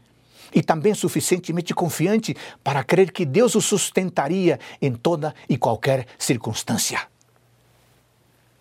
E 0.55 0.63
também 0.63 0.95
suficientemente 0.95 1.75
confiante 1.75 2.35
para 2.65 2.83
crer 2.83 3.13
que 3.13 3.27
Deus 3.27 3.55
o 3.55 3.61
sustentaria 3.61 4.59
em 4.81 4.95
toda 4.95 5.35
e 5.47 5.59
qualquer 5.59 6.07
circunstância. 6.19 7.01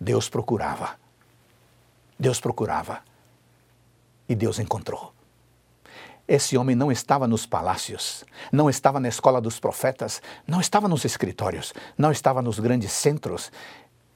Deus 0.00 0.28
procurava. 0.28 0.98
Deus 2.18 2.40
procurava. 2.40 3.02
E 4.28 4.34
Deus 4.34 4.58
encontrou. 4.58 5.12
Esse 6.26 6.58
homem 6.58 6.76
não 6.76 6.92
estava 6.92 7.26
nos 7.26 7.46
palácios, 7.46 8.22
não 8.52 8.68
estava 8.68 9.00
na 9.00 9.08
escola 9.08 9.40
dos 9.40 9.58
profetas, 9.58 10.20
não 10.46 10.60
estava 10.60 10.86
nos 10.86 11.06
escritórios, 11.06 11.72
não 11.96 12.12
estava 12.12 12.42
nos 12.42 12.58
grandes 12.58 12.92
centros. 12.92 13.50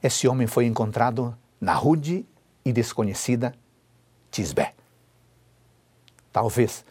Esse 0.01 0.27
homem 0.27 0.45
foi 0.45 0.67
encontrado 0.67 1.35
na 1.59 1.73
rude 1.73 2.23
e 2.63 2.71
desconhecida 2.71 3.55
Tisbé. 4.29 4.75
Talvez, 6.31 6.85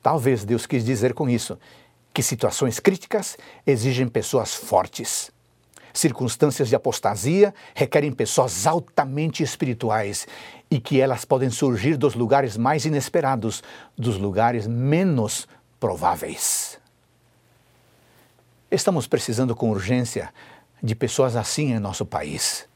talvez 0.00 0.44
Deus 0.44 0.64
quis 0.64 0.84
dizer 0.84 1.12
com 1.12 1.28
isso 1.28 1.58
que 2.14 2.22
situações 2.22 2.78
críticas 2.78 3.36
exigem 3.66 4.08
pessoas 4.08 4.54
fortes 4.54 5.32
Circunstâncias 5.96 6.68
de 6.68 6.76
apostasia 6.76 7.54
requerem 7.74 8.12
pessoas 8.12 8.66
altamente 8.66 9.42
espirituais 9.42 10.26
e 10.70 10.78
que 10.78 11.00
elas 11.00 11.24
podem 11.24 11.48
surgir 11.48 11.96
dos 11.96 12.14
lugares 12.14 12.54
mais 12.54 12.84
inesperados, 12.84 13.62
dos 13.96 14.18
lugares 14.18 14.66
menos 14.66 15.48
prováveis. 15.80 16.78
Estamos 18.70 19.06
precisando 19.06 19.56
com 19.56 19.70
urgência 19.70 20.34
de 20.82 20.94
pessoas 20.94 21.34
assim 21.34 21.72
em 21.72 21.78
nosso 21.78 22.04
país. 22.04 22.68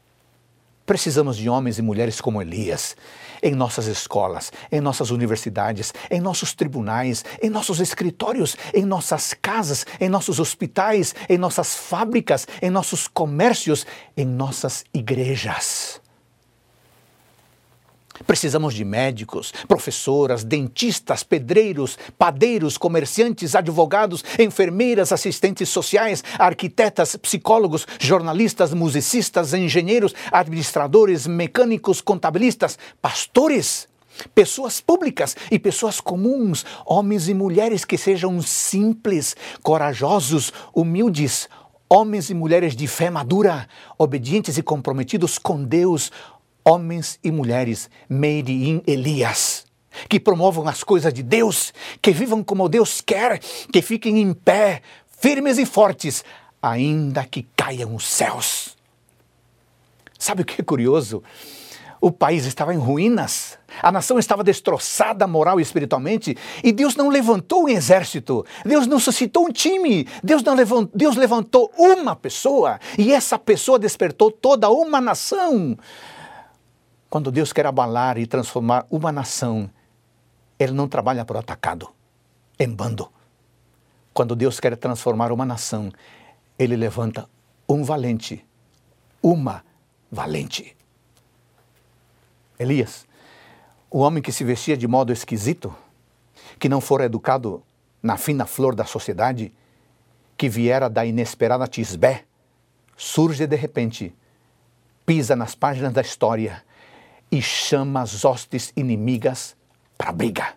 Precisamos 0.91 1.37
de 1.37 1.47
homens 1.47 1.79
e 1.79 1.81
mulheres 1.81 2.19
como 2.19 2.41
Elias 2.41 2.97
em 3.41 3.55
nossas 3.55 3.87
escolas, 3.87 4.51
em 4.69 4.81
nossas 4.81 5.09
universidades, 5.09 5.93
em 6.09 6.19
nossos 6.19 6.53
tribunais, 6.53 7.23
em 7.41 7.49
nossos 7.49 7.79
escritórios, 7.79 8.57
em 8.73 8.83
nossas 8.83 9.33
casas, 9.33 9.85
em 10.01 10.09
nossos 10.09 10.37
hospitais, 10.37 11.15
em 11.29 11.37
nossas 11.37 11.77
fábricas, 11.77 12.45
em 12.61 12.69
nossos 12.69 13.07
comércios, 13.07 13.87
em 14.17 14.25
nossas 14.25 14.83
igrejas. 14.93 16.00
Precisamos 18.25 18.73
de 18.73 18.85
médicos, 18.85 19.53
professoras, 19.67 20.43
dentistas, 20.43 21.23
pedreiros, 21.23 21.97
padeiros, 22.17 22.77
comerciantes, 22.77 23.55
advogados, 23.55 24.23
enfermeiras, 24.39 25.11
assistentes 25.11 25.69
sociais, 25.69 26.23
arquitetas, 26.37 27.15
psicólogos, 27.15 27.87
jornalistas, 27.99 28.73
musicistas, 28.73 29.53
engenheiros, 29.53 30.13
administradores, 30.31 31.27
mecânicos, 31.27 32.01
contabilistas, 32.01 32.77
pastores, 33.01 33.87
pessoas 34.35 34.81
públicas 34.81 35.35
e 35.49 35.57
pessoas 35.57 35.99
comuns, 35.99 36.65
homens 36.85 37.27
e 37.27 37.33
mulheres 37.33 37.85
que 37.85 37.97
sejam 37.97 38.41
simples, 38.41 39.35
corajosos, 39.63 40.51
humildes, 40.73 41.49
homens 41.89 42.29
e 42.29 42.33
mulheres 42.33 42.75
de 42.75 42.87
fé 42.87 43.09
madura, 43.09 43.67
obedientes 43.97 44.57
e 44.57 44.63
comprometidos 44.63 45.37
com 45.37 45.63
Deus, 45.63 46.11
homens 46.63 47.19
e 47.23 47.31
mulheres 47.31 47.89
made 48.09 48.51
in 48.51 48.81
Elias, 48.87 49.65
que 50.09 50.19
promovam 50.19 50.67
as 50.67 50.83
coisas 50.83 51.13
de 51.13 51.23
Deus, 51.23 51.73
que 52.01 52.11
vivam 52.11 52.43
como 52.43 52.69
Deus 52.69 53.01
quer, 53.01 53.39
que 53.39 53.81
fiquem 53.81 54.21
em 54.21 54.33
pé, 54.33 54.81
firmes 55.19 55.57
e 55.57 55.65
fortes, 55.65 56.23
ainda 56.61 57.23
que 57.25 57.47
caiam 57.55 57.95
os 57.95 58.05
céus. 58.05 58.77
Sabe 60.17 60.43
o 60.43 60.45
que 60.45 60.61
é 60.61 60.63
curioso? 60.63 61.23
O 61.99 62.11
país 62.11 62.45
estava 62.45 62.73
em 62.73 62.79
ruínas, 62.79 63.59
a 63.81 63.91
nação 63.91 64.17
estava 64.17 64.43
destroçada 64.43 65.27
moral 65.27 65.59
e 65.59 65.63
espiritualmente, 65.63 66.35
e 66.63 66.71
Deus 66.71 66.95
não 66.95 67.09
levantou 67.09 67.65
um 67.65 67.69
exército, 67.69 68.43
Deus 68.65 68.87
não 68.87 68.99
suscitou 68.99 69.45
um 69.45 69.51
time, 69.51 70.07
Deus, 70.23 70.41
não 70.41 70.55
levantou, 70.55 70.91
Deus 70.95 71.15
levantou 71.15 71.71
uma 71.77 72.15
pessoa, 72.15 72.79
e 72.97 73.13
essa 73.13 73.37
pessoa 73.37 73.77
despertou 73.77 74.31
toda 74.31 74.67
uma 74.71 74.99
nação. 74.99 75.77
Quando 77.11 77.29
Deus 77.29 77.51
quer 77.51 77.65
abalar 77.65 78.17
e 78.17 78.25
transformar 78.25 78.87
uma 78.89 79.11
nação, 79.11 79.69
Ele 80.57 80.71
não 80.71 80.87
trabalha 80.87 81.25
por 81.25 81.35
atacado, 81.35 81.89
em 82.57 82.69
bando. 82.69 83.11
Quando 84.13 84.33
Deus 84.33 84.61
quer 84.61 84.77
transformar 84.77 85.29
uma 85.33 85.45
nação, 85.45 85.91
Ele 86.57 86.77
levanta 86.77 87.27
um 87.67 87.83
valente, 87.83 88.45
uma 89.21 89.61
valente. 90.09 90.73
Elias, 92.57 93.05
o 93.89 93.99
homem 93.99 94.23
que 94.23 94.31
se 94.31 94.45
vestia 94.45 94.77
de 94.77 94.87
modo 94.87 95.11
esquisito, 95.11 95.75
que 96.57 96.69
não 96.69 96.79
fora 96.79 97.03
educado 97.03 97.61
na 98.01 98.15
fina 98.15 98.45
flor 98.45 98.73
da 98.73 98.85
sociedade, 98.85 99.51
que 100.37 100.47
viera 100.47 100.89
da 100.89 101.05
inesperada 101.05 101.67
Tisbé, 101.67 102.23
surge 102.95 103.45
de 103.45 103.57
repente, 103.57 104.15
pisa 105.05 105.35
nas 105.35 105.53
páginas 105.53 105.91
da 105.91 105.99
história 105.99 106.63
e 107.31 107.41
chama 107.41 108.01
as 108.01 108.25
hostes 108.25 108.73
inimigas 108.75 109.55
para 109.97 110.11
briga. 110.11 110.55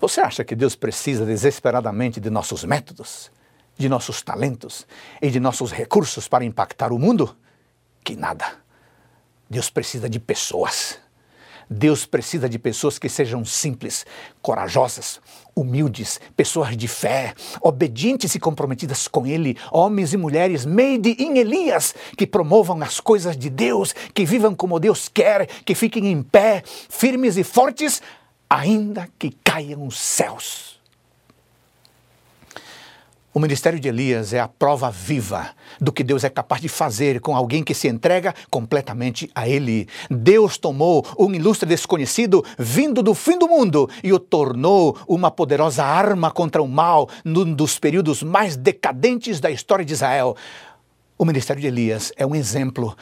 Você 0.00 0.20
acha 0.20 0.42
que 0.42 0.56
Deus 0.56 0.74
precisa 0.74 1.24
desesperadamente 1.24 2.20
de 2.20 2.30
nossos 2.30 2.64
métodos, 2.64 3.30
de 3.76 3.88
nossos 3.88 4.22
talentos 4.22 4.86
e 5.20 5.30
de 5.30 5.38
nossos 5.38 5.70
recursos 5.70 6.26
para 6.26 6.44
impactar 6.44 6.92
o 6.92 6.98
mundo? 6.98 7.36
Que 8.02 8.16
nada. 8.16 8.56
Deus 9.48 9.70
precisa 9.70 10.08
de 10.08 10.18
pessoas. 10.18 10.98
Deus 11.72 12.06
precisa 12.06 12.48
de 12.48 12.58
pessoas 12.58 12.98
que 12.98 13.08
sejam 13.08 13.44
simples, 13.44 14.04
corajosas, 14.40 15.20
humildes, 15.54 16.20
pessoas 16.36 16.76
de 16.76 16.86
fé, 16.86 17.34
obedientes 17.60 18.34
e 18.34 18.40
comprometidas 18.40 19.08
com 19.08 19.26
Ele, 19.26 19.56
homens 19.70 20.12
e 20.12 20.16
mulheres 20.16 20.66
made 20.66 21.16
in 21.18 21.36
Elias, 21.36 21.94
que 22.16 22.26
promovam 22.26 22.80
as 22.82 23.00
coisas 23.00 23.36
de 23.36 23.50
Deus, 23.50 23.94
que 24.14 24.24
vivam 24.24 24.54
como 24.54 24.78
Deus 24.78 25.08
quer, 25.08 25.46
que 25.46 25.74
fiquem 25.74 26.12
em 26.12 26.22
pé, 26.22 26.62
firmes 26.64 27.36
e 27.36 27.44
fortes, 27.44 28.02
ainda 28.48 29.08
que 29.18 29.34
caiam 29.42 29.86
os 29.86 29.98
céus. 29.98 30.81
O 33.34 33.40
ministério 33.40 33.80
de 33.80 33.88
Elias 33.88 34.34
é 34.34 34.40
a 34.40 34.46
prova 34.46 34.90
viva 34.90 35.52
do 35.80 35.90
que 35.90 36.04
Deus 36.04 36.22
é 36.22 36.28
capaz 36.28 36.60
de 36.60 36.68
fazer 36.68 37.18
com 37.18 37.34
alguém 37.34 37.64
que 37.64 37.72
se 37.72 37.88
entrega 37.88 38.34
completamente 38.50 39.30
a 39.34 39.48
Ele. 39.48 39.88
Deus 40.10 40.58
tomou 40.58 41.06
um 41.18 41.32
ilustre 41.32 41.66
desconhecido 41.66 42.44
vindo 42.58 43.02
do 43.02 43.14
fim 43.14 43.38
do 43.38 43.48
mundo 43.48 43.88
e 44.04 44.12
o 44.12 44.18
tornou 44.18 44.98
uma 45.08 45.30
poderosa 45.30 45.82
arma 45.82 46.30
contra 46.30 46.62
o 46.62 46.68
mal 46.68 47.08
num 47.24 47.54
dos 47.54 47.78
períodos 47.78 48.22
mais 48.22 48.54
decadentes 48.54 49.40
da 49.40 49.50
história 49.50 49.84
de 49.84 49.94
Israel. 49.94 50.36
O 51.16 51.24
ministério 51.24 51.62
de 51.62 51.68
Elias 51.68 52.12
é 52.18 52.26
um 52.26 52.34
exemplo 52.34 52.94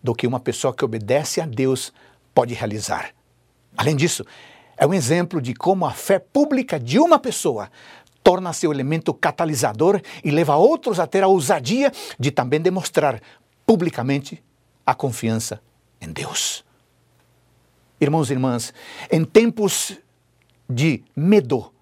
do 0.00 0.14
que 0.14 0.24
uma 0.24 0.38
pessoa 0.38 0.72
que 0.72 0.84
obedece 0.84 1.40
a 1.40 1.46
Deus 1.46 1.92
pode 2.32 2.54
realizar. 2.54 3.10
Além 3.76 3.96
disso, 3.96 4.24
é 4.76 4.86
um 4.86 4.94
exemplo 4.94 5.40
de 5.40 5.52
como 5.52 5.84
a 5.84 5.90
fé 5.90 6.20
pública 6.20 6.78
de 6.78 7.00
uma 7.00 7.18
pessoa 7.18 7.68
torna-se 8.24 8.66
o 8.66 8.72
elemento 8.72 9.12
catalisador 9.12 10.00
e 10.24 10.30
leva 10.30 10.56
outros 10.56 10.98
a 10.98 11.06
ter 11.06 11.22
a 11.22 11.28
ousadia 11.28 11.92
de 12.18 12.30
também 12.30 12.58
demonstrar 12.58 13.20
publicamente 13.66 14.42
a 14.84 14.94
confiança 14.94 15.60
em 16.00 16.10
Deus. 16.10 16.64
Irmãos 18.00 18.30
e 18.30 18.32
irmãs, 18.32 18.74
em 19.12 19.24
tempos 19.24 19.98
de 20.68 21.04
medo, 21.14 21.72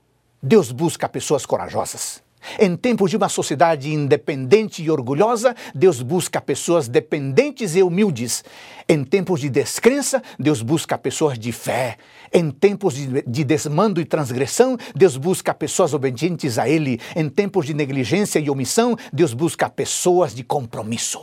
Deus 0.43 0.73
busca 0.73 1.09
pessoas 1.09 1.47
corajosas. 1.47 2.23
Em 2.59 2.77
tempos 2.77 3.11
de 3.11 3.17
uma 3.17 3.29
sociedade 3.29 3.93
independente 3.93 4.83
e 4.83 4.91
orgulhosa, 4.91 5.55
Deus 5.75 6.03
busca 6.03 6.41
pessoas 6.41 6.89
dependentes 6.89 7.77
e 7.77 7.83
humildes. 7.83 8.45
Em 8.89 9.05
tempos 9.05 9.41
de 9.41 9.49
descrença, 9.49 10.23
Deus 10.39 10.63
busca 10.63 10.99
pessoas 10.99 11.39
de 11.39 11.53
fé. 11.53 11.97
Em 12.33 12.51
tempos 12.51 12.95
de, 12.95 13.23
de 13.23 13.45
desmando 13.45 14.01
e 14.01 14.05
transgressão, 14.05 14.77
Deus 14.95 15.17
busca 15.17 15.55
pessoas 15.55 15.95
obedientes 15.95 16.59
a 16.59 16.69
Ele. 16.69 17.01
Em 17.15 17.29
tempos 17.29 17.67
de 17.67 17.75
negligência 17.75 18.39
e 18.39 18.51
omissão, 18.51 18.97
Deus 19.13 19.33
busca 19.33 19.69
pessoas 19.71 20.35
de 20.35 20.43
compromisso. 20.43 21.21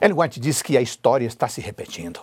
Ellen 0.00 0.18
White 0.18 0.40
diz 0.40 0.60
que 0.60 0.76
a 0.76 0.82
história 0.82 1.26
está 1.26 1.48
se 1.48 1.60
repetindo. 1.60 2.20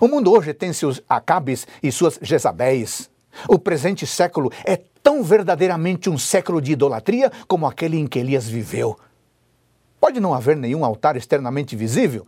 O 0.00 0.06
mundo 0.06 0.30
hoje 0.30 0.54
tem 0.54 0.72
seus 0.72 1.02
Acabes 1.08 1.66
e 1.82 1.90
suas 1.90 2.18
Jezabéis. 2.22 3.10
O 3.48 3.58
presente 3.58 4.06
século 4.06 4.52
é 4.64 4.76
tão 5.02 5.22
verdadeiramente 5.22 6.10
um 6.10 6.18
século 6.18 6.60
de 6.60 6.72
idolatria 6.72 7.30
como 7.46 7.66
aquele 7.66 7.98
em 7.98 8.06
que 8.06 8.18
Elias 8.18 8.46
viveu. 8.48 8.98
Pode 10.00 10.20
não 10.20 10.34
haver 10.34 10.56
nenhum 10.56 10.84
altar 10.84 11.16
externamente 11.16 11.76
visível, 11.76 12.26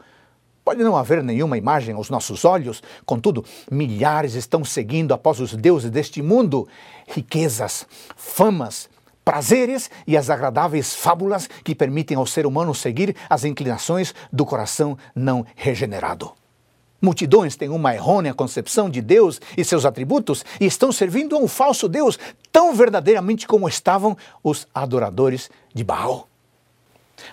pode 0.64 0.82
não 0.84 0.96
haver 0.96 1.22
nenhuma 1.22 1.56
imagem 1.56 1.94
aos 1.94 2.10
nossos 2.10 2.44
olhos, 2.44 2.82
contudo, 3.04 3.44
milhares 3.70 4.34
estão 4.34 4.64
seguindo 4.64 5.12
após 5.12 5.40
os 5.40 5.54
deuses 5.54 5.90
deste 5.90 6.22
mundo 6.22 6.68
riquezas, 7.08 7.86
famas, 8.14 8.88
prazeres 9.24 9.90
e 10.06 10.16
as 10.16 10.30
agradáveis 10.30 10.94
fábulas 10.94 11.48
que 11.64 11.74
permitem 11.74 12.16
ao 12.16 12.26
ser 12.26 12.46
humano 12.46 12.74
seguir 12.74 13.16
as 13.28 13.44
inclinações 13.44 14.14
do 14.32 14.44
coração 14.44 14.98
não 15.14 15.46
regenerado. 15.56 16.41
Multidões 17.02 17.56
têm 17.56 17.68
uma 17.68 17.92
errônea 17.92 18.32
concepção 18.32 18.88
de 18.88 19.02
Deus 19.02 19.40
e 19.56 19.64
seus 19.64 19.84
atributos 19.84 20.44
e 20.60 20.66
estão 20.66 20.92
servindo 20.92 21.34
a 21.34 21.38
um 21.40 21.48
falso 21.48 21.88
Deus 21.88 22.16
tão 22.52 22.72
verdadeiramente 22.72 23.44
como 23.44 23.68
estavam 23.68 24.16
os 24.40 24.68
adoradores 24.72 25.50
de 25.74 25.82
Baal. 25.82 26.28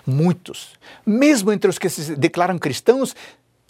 Muitos, 0.04 0.72
mesmo 1.06 1.52
entre 1.52 1.70
os 1.70 1.78
que 1.78 1.88
se 1.88 2.16
declaram 2.16 2.58
cristãos, 2.58 3.14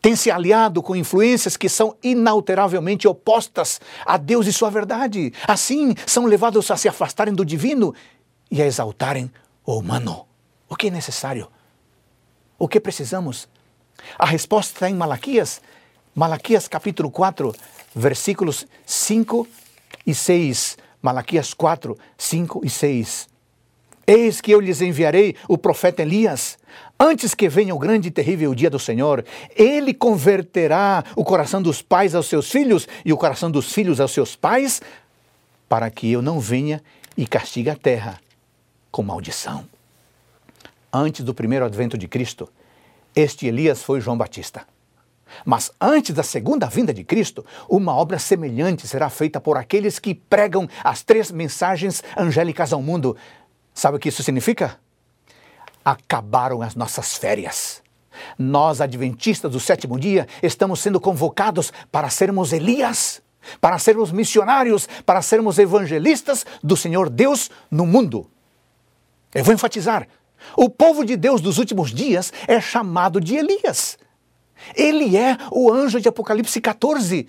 têm 0.01 0.17
se 0.17 0.31
aliado 0.31 0.83
com 0.83 0.97
influências 0.97 1.55
que 1.55 1.69
são 1.69 1.95
inalteravelmente 2.03 3.07
opostas 3.07 3.79
a 4.07 4.17
Deus 4.17 4.47
e 4.47 4.53
sua 4.55 4.71
verdade. 4.71 5.35
Assim, 5.47 5.95
são 6.07 6.25
levados 6.25 6.71
a 6.71 6.79
se 6.79 6.89
afastarem 6.89 7.35
do 7.35 7.45
divino 7.45 7.95
e 8.51 8.63
a 8.63 8.67
exaltarem 8.67 9.31
o 9.67 9.77
humano. 9.77 10.27
O 10.67 10.77
que 10.77 10.87
é 10.87 10.91
necessário? 10.91 11.49
O 12.59 12.67
que 12.67 12.81
precisamos? 12.81 13.47
A 14.19 14.25
resposta 14.25 14.73
está 14.73 14.89
em 14.89 14.95
Malaquias 14.95 15.61
Malaquias 16.15 16.67
capítulo 16.67 17.09
4, 17.09 17.55
versículos 17.95 18.67
5 18.85 19.47
e 20.05 20.13
6. 20.13 20.77
Malaquias 21.01 21.55
4, 21.55 21.97
5 22.19 22.61
e 22.65 22.69
6. 22.69 23.29
Eis 24.07 24.41
que 24.41 24.51
eu 24.51 24.61
lhes 24.61 24.81
enviarei 24.81 25.37
o 25.49 25.57
profeta 25.57 26.03
Elias, 26.03 26.59
antes 26.99 27.33
que 27.33 27.49
venha 27.49 27.73
o 27.73 27.79
grande 27.79 28.09
e 28.09 28.11
terrível 28.11 28.53
dia 28.57 28.69
do 28.69 28.79
Senhor. 28.79 29.25
Ele 29.55 29.95
converterá 29.95 31.05
o 31.15 31.25
coração 31.25 31.63
dos 31.63 31.81
pais 31.81 32.13
aos 32.13 32.27
seus 32.27 32.51
filhos 32.51 32.89
e 33.05 33.13
o 33.13 33.17
coração 33.17 33.49
dos 33.49 33.73
filhos 33.73 34.01
aos 34.01 34.11
seus 34.11 34.35
pais, 34.35 34.83
para 35.69 35.89
que 35.91 36.11
eu 36.11 36.21
não 36.21 36.41
venha 36.41 36.83
e 37.17 37.25
castigue 37.25 37.71
a 37.71 37.77
terra 37.77 38.21
com 38.91 39.05
maldição. 39.05 39.65
Antes 40.93 41.25
do 41.25 41.33
primeiro 41.33 41.65
advento 41.65 41.97
de 41.97 42.09
Cristo, 42.09 42.49
este 43.15 43.47
Elias 43.47 43.81
foi 43.81 44.01
João 44.01 44.19
Batista. 44.19 44.67
Mas 45.45 45.71
antes 45.81 46.15
da 46.15 46.23
segunda 46.23 46.67
vinda 46.67 46.93
de 46.93 47.05
Cristo, 47.05 47.45
uma 47.69 47.95
obra 47.95 48.19
semelhante 48.19 48.87
será 48.87 49.09
feita 49.09 49.41
por 49.41 49.57
aqueles 49.57 49.99
que 49.99 50.15
pregam 50.15 50.69
as 50.83 51.03
três 51.03 51.31
mensagens 51.31 52.03
angélicas 52.17 52.73
ao 52.73 52.83
mundo. 52.83 53.17
Sabe 53.75 53.97
o 53.97 54.01
que 54.01 54.09
isso 54.09 54.23
significa? 54.23 54.79
Acabaram 55.85 56.63
as 56.63 56.75
nossas 56.75 57.17
férias. 57.17 57.83
Nós, 58.39 58.81
adventistas 58.81 59.51
do 59.51 59.61
sétimo 59.61 59.99
dia, 59.99 60.27
estamos 60.43 60.81
sendo 60.81 61.01
convocados 61.01 61.73
para 61.91 62.11
sermos 62.11 62.53
Elias, 62.53 63.23
para 63.61 63.79
sermos 63.79 64.13
missionários, 64.13 64.89
para 65.07 65.23
sermos 65.23 65.59
evangelistas 65.59 66.45
do 66.63 66.77
Senhor 66.77 67.09
Deus 67.09 67.51
no 67.71 67.87
mundo. 67.87 68.31
Eu 69.35 69.45
vou 69.45 69.55
enfatizar: 69.55 70.07
o 70.57 70.69
povo 70.69 71.05
de 71.05 71.17
Deus 71.17 71.41
dos 71.41 71.59
últimos 71.59 71.91
dias 71.91 72.33
é 72.47 72.61
chamado 72.61 73.21
de 73.21 73.37
Elias. 73.37 73.99
Ele 74.75 75.17
é 75.17 75.37
o 75.51 75.73
anjo 75.73 76.01
de 76.01 76.09
Apocalipse 76.09 76.61
14. 76.61 77.29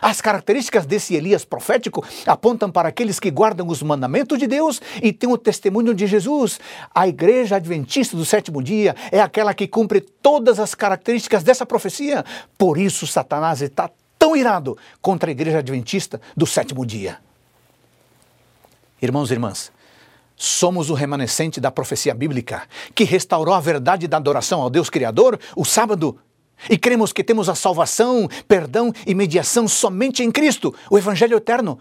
As 0.00 0.20
características 0.20 0.86
desse 0.86 1.14
Elias 1.14 1.44
profético 1.44 2.04
apontam 2.24 2.70
para 2.70 2.88
aqueles 2.88 3.18
que 3.18 3.30
guardam 3.30 3.66
os 3.66 3.82
mandamentos 3.82 4.38
de 4.38 4.46
Deus 4.46 4.80
e 5.02 5.12
têm 5.12 5.30
o 5.30 5.36
testemunho 5.36 5.92
de 5.92 6.06
Jesus. 6.06 6.60
A 6.94 7.08
igreja 7.08 7.56
adventista 7.56 8.16
do 8.16 8.24
sétimo 8.24 8.62
dia 8.62 8.94
é 9.10 9.20
aquela 9.20 9.52
que 9.52 9.66
cumpre 9.66 10.00
todas 10.00 10.60
as 10.60 10.74
características 10.74 11.42
dessa 11.42 11.66
profecia. 11.66 12.24
Por 12.56 12.78
isso, 12.78 13.06
Satanás 13.06 13.60
está 13.60 13.90
tão 14.18 14.36
irado 14.36 14.78
contra 15.00 15.30
a 15.30 15.32
igreja 15.32 15.58
adventista 15.58 16.20
do 16.36 16.46
sétimo 16.46 16.86
dia. 16.86 17.18
Irmãos 19.00 19.30
e 19.30 19.34
irmãs, 19.34 19.72
somos 20.36 20.90
o 20.90 20.94
remanescente 20.94 21.60
da 21.60 21.70
profecia 21.70 22.14
bíblica 22.14 22.62
que 22.94 23.04
restaurou 23.04 23.54
a 23.54 23.60
verdade 23.60 24.06
da 24.06 24.16
adoração 24.16 24.60
ao 24.60 24.70
Deus 24.70 24.88
Criador 24.88 25.38
o 25.56 25.64
sábado 25.64 26.18
e 26.70 26.78
cremos 26.78 27.12
que 27.12 27.24
temos 27.24 27.48
a 27.48 27.54
salvação, 27.54 28.28
perdão 28.46 28.92
e 29.06 29.14
mediação 29.14 29.68
somente 29.68 30.22
em 30.22 30.30
Cristo, 30.30 30.74
o 30.90 30.98
Evangelho 30.98 31.36
eterno. 31.36 31.78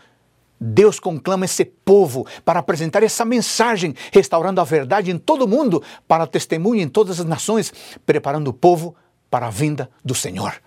Deus 0.60 1.00
conclama 1.00 1.46
esse 1.46 1.64
povo 1.64 2.26
para 2.44 2.60
apresentar 2.60 3.04
essa 3.04 3.24
mensagem, 3.24 3.94
restaurando 4.12 4.60
a 4.60 4.64
verdade 4.64 5.12
em 5.12 5.18
todo 5.18 5.44
o 5.46 5.48
mundo, 5.48 5.84
para 6.08 6.26
testemunho 6.26 6.82
em 6.82 6.90
todas 6.90 7.20
as 7.20 7.26
nações, 7.26 7.72
preparando 8.06 8.48
o 8.48 8.54
povo 8.54 8.96
para 9.30 9.48
a 9.48 9.52
vinda 9.52 9.90
do 10.04 10.16
Senhor. 10.16 10.62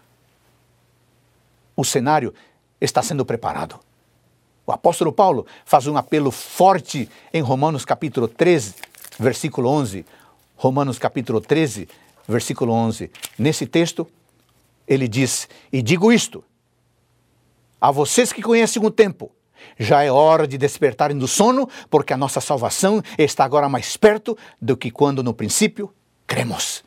O 1.77 1.85
cenário 1.85 2.33
está 2.81 3.03
sendo 3.03 3.25
preparado. 3.25 3.81
O 4.67 4.73
apóstolo 4.73 5.13
Paulo 5.13 5.47
faz 5.65 5.87
um 5.87 5.97
apelo 5.97 6.31
forte 6.31 7.09
em 7.33 7.43
Romanos 7.43 7.85
capítulo 7.85 8.29
13, 8.29 8.75
versículo 9.19 9.69
11. 9.69 10.07
Romanos 10.57 10.99
capítulo 10.99 11.41
13, 11.41 11.89
versículo 12.31 12.73
11. 12.73 13.11
Nesse 13.39 13.67
texto, 13.67 14.07
ele 14.87 15.07
diz: 15.09 15.49
E 15.73 15.83
digo 15.83 16.13
isto 16.13 16.45
a 17.81 17.91
vocês 17.91 18.33
que 18.33 18.43
conhecem 18.43 18.85
o 18.85 18.91
tempo, 18.91 19.33
Já 19.79 20.03
é 20.03 20.11
hora 20.11 20.47
de 20.47 20.59
despertarem 20.59 21.17
do 21.17 21.29
sono, 21.29 21.69
porque 21.89 22.13
a 22.13 22.17
nossa 22.17 22.41
salvação 22.41 23.03
está 23.19 23.45
agora 23.45 23.69
mais 23.69 23.97
perto 23.97 24.37
do 24.61 24.77
que 24.77 24.91
quando 24.91 25.23
no 25.23 25.35
princípio 25.35 25.93
cremos. 26.27 26.85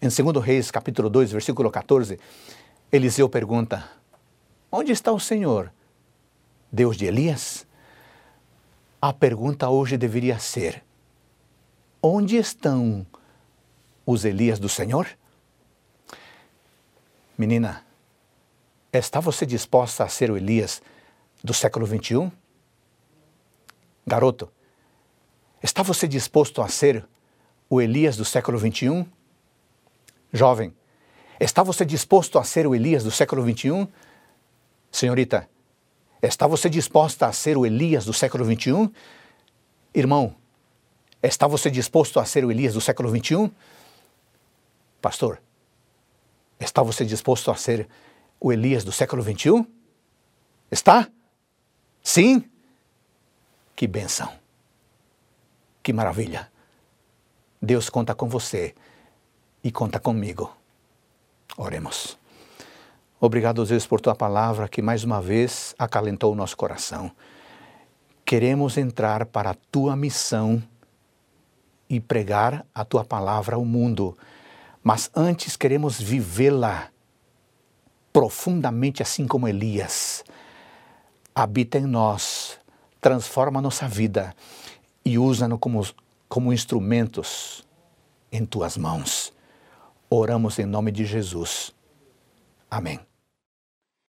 Em 0.00 0.08
2 0.08 0.44
Reis, 0.44 0.70
capítulo 0.70 1.10
2, 1.10 1.32
versículo 1.32 1.70
14, 1.70 2.18
Eliseu 2.90 3.28
pergunta: 3.28 3.88
Onde 4.72 4.92
está 4.92 5.12
o 5.12 5.20
Senhor? 5.20 5.72
Deus 6.72 6.96
de 6.96 7.06
Elias? 7.06 7.66
A 9.00 9.12
pergunta 9.12 9.68
hoje 9.68 9.96
deveria 9.96 10.38
ser: 10.38 10.82
Onde 12.02 12.36
estão 12.36 13.06
os 14.04 14.24
Elias 14.24 14.58
do 14.58 14.68
Senhor? 14.68 15.06
Menina, 17.36 17.84
está 18.92 19.20
você 19.20 19.46
disposta 19.46 20.04
a 20.04 20.08
ser 20.08 20.30
o 20.30 20.36
Elias 20.36 20.82
do 21.42 21.54
século 21.54 21.86
21? 21.86 22.30
Garoto, 24.06 24.50
está 25.62 25.82
você 25.82 26.06
disposto 26.06 26.60
a 26.60 26.68
ser 26.68 27.06
o 27.68 27.80
Elias 27.80 28.16
do 28.16 28.24
século 28.24 28.58
21? 28.58 29.06
Jovem, 30.32 30.74
está 31.38 31.62
você 31.62 31.84
disposto 31.84 32.38
a 32.38 32.44
ser 32.44 32.66
o 32.66 32.74
Elias 32.74 33.04
do 33.04 33.10
século 33.10 33.42
21? 33.42 33.86
Senhorita, 34.92 35.48
está 36.20 36.46
você 36.46 36.68
disposta 36.68 37.26
a 37.26 37.32
ser 37.32 37.56
o 37.56 37.64
Elias 37.64 38.04
do 38.04 38.12
século 38.12 38.44
21? 38.44 38.92
Irmão, 39.94 40.34
está 41.22 41.46
você 41.46 41.70
disposto 41.70 42.20
a 42.20 42.24
ser 42.24 42.44
o 42.44 42.50
Elias 42.50 42.74
do 42.74 42.80
século 42.80 43.10
21? 43.10 43.50
Pastor, 45.00 45.40
está 46.58 46.82
você 46.82 47.04
disposto 47.04 47.50
a 47.50 47.54
ser 47.54 47.88
o 48.38 48.52
Elias 48.52 48.84
do 48.84 48.92
século 48.92 49.22
21? 49.22 49.64
Está? 50.70 51.08
Sim? 52.02 52.44
Que 53.74 53.86
benção! 53.86 54.32
Que 55.82 55.92
maravilha! 55.92 56.50
Deus 57.60 57.90
conta 57.90 58.14
com 58.14 58.28
você 58.28 58.74
e 59.62 59.70
conta 59.70 59.98
comigo. 59.98 60.54
Oremos. 61.56 62.18
Obrigado, 63.20 63.64
Deus, 63.66 63.86
por 63.86 64.00
tua 64.00 64.14
palavra 64.14 64.68
que 64.68 64.80
mais 64.80 65.04
uma 65.04 65.20
vez 65.20 65.74
acalentou 65.78 66.32
o 66.32 66.36
nosso 66.36 66.56
coração. 66.56 67.10
Queremos 68.24 68.78
entrar 68.78 69.26
para 69.26 69.50
a 69.50 69.56
tua 69.70 69.94
missão 69.94 70.62
e 71.88 72.00
pregar 72.00 72.64
a 72.74 72.84
tua 72.84 73.04
palavra 73.04 73.56
ao 73.56 73.64
mundo, 73.64 74.16
mas 74.82 75.10
antes 75.14 75.56
queremos 75.56 76.00
vivê-la 76.00 76.90
profundamente, 78.12 79.02
assim 79.02 79.26
como 79.26 79.48
Elias. 79.48 80.24
Habita 81.34 81.78
em 81.78 81.86
nós, 81.86 82.58
transforma 83.00 83.60
nossa 83.60 83.88
vida 83.88 84.34
e 85.04 85.18
usa-nos 85.18 85.58
como, 85.58 85.86
como 86.28 86.52
instrumentos 86.52 87.66
em 88.32 88.44
tuas 88.44 88.76
mãos. 88.76 89.32
Oramos 90.08 90.58
em 90.58 90.66
nome 90.66 90.90
de 90.90 91.04
Jesus. 91.04 91.72
Amém. 92.70 93.09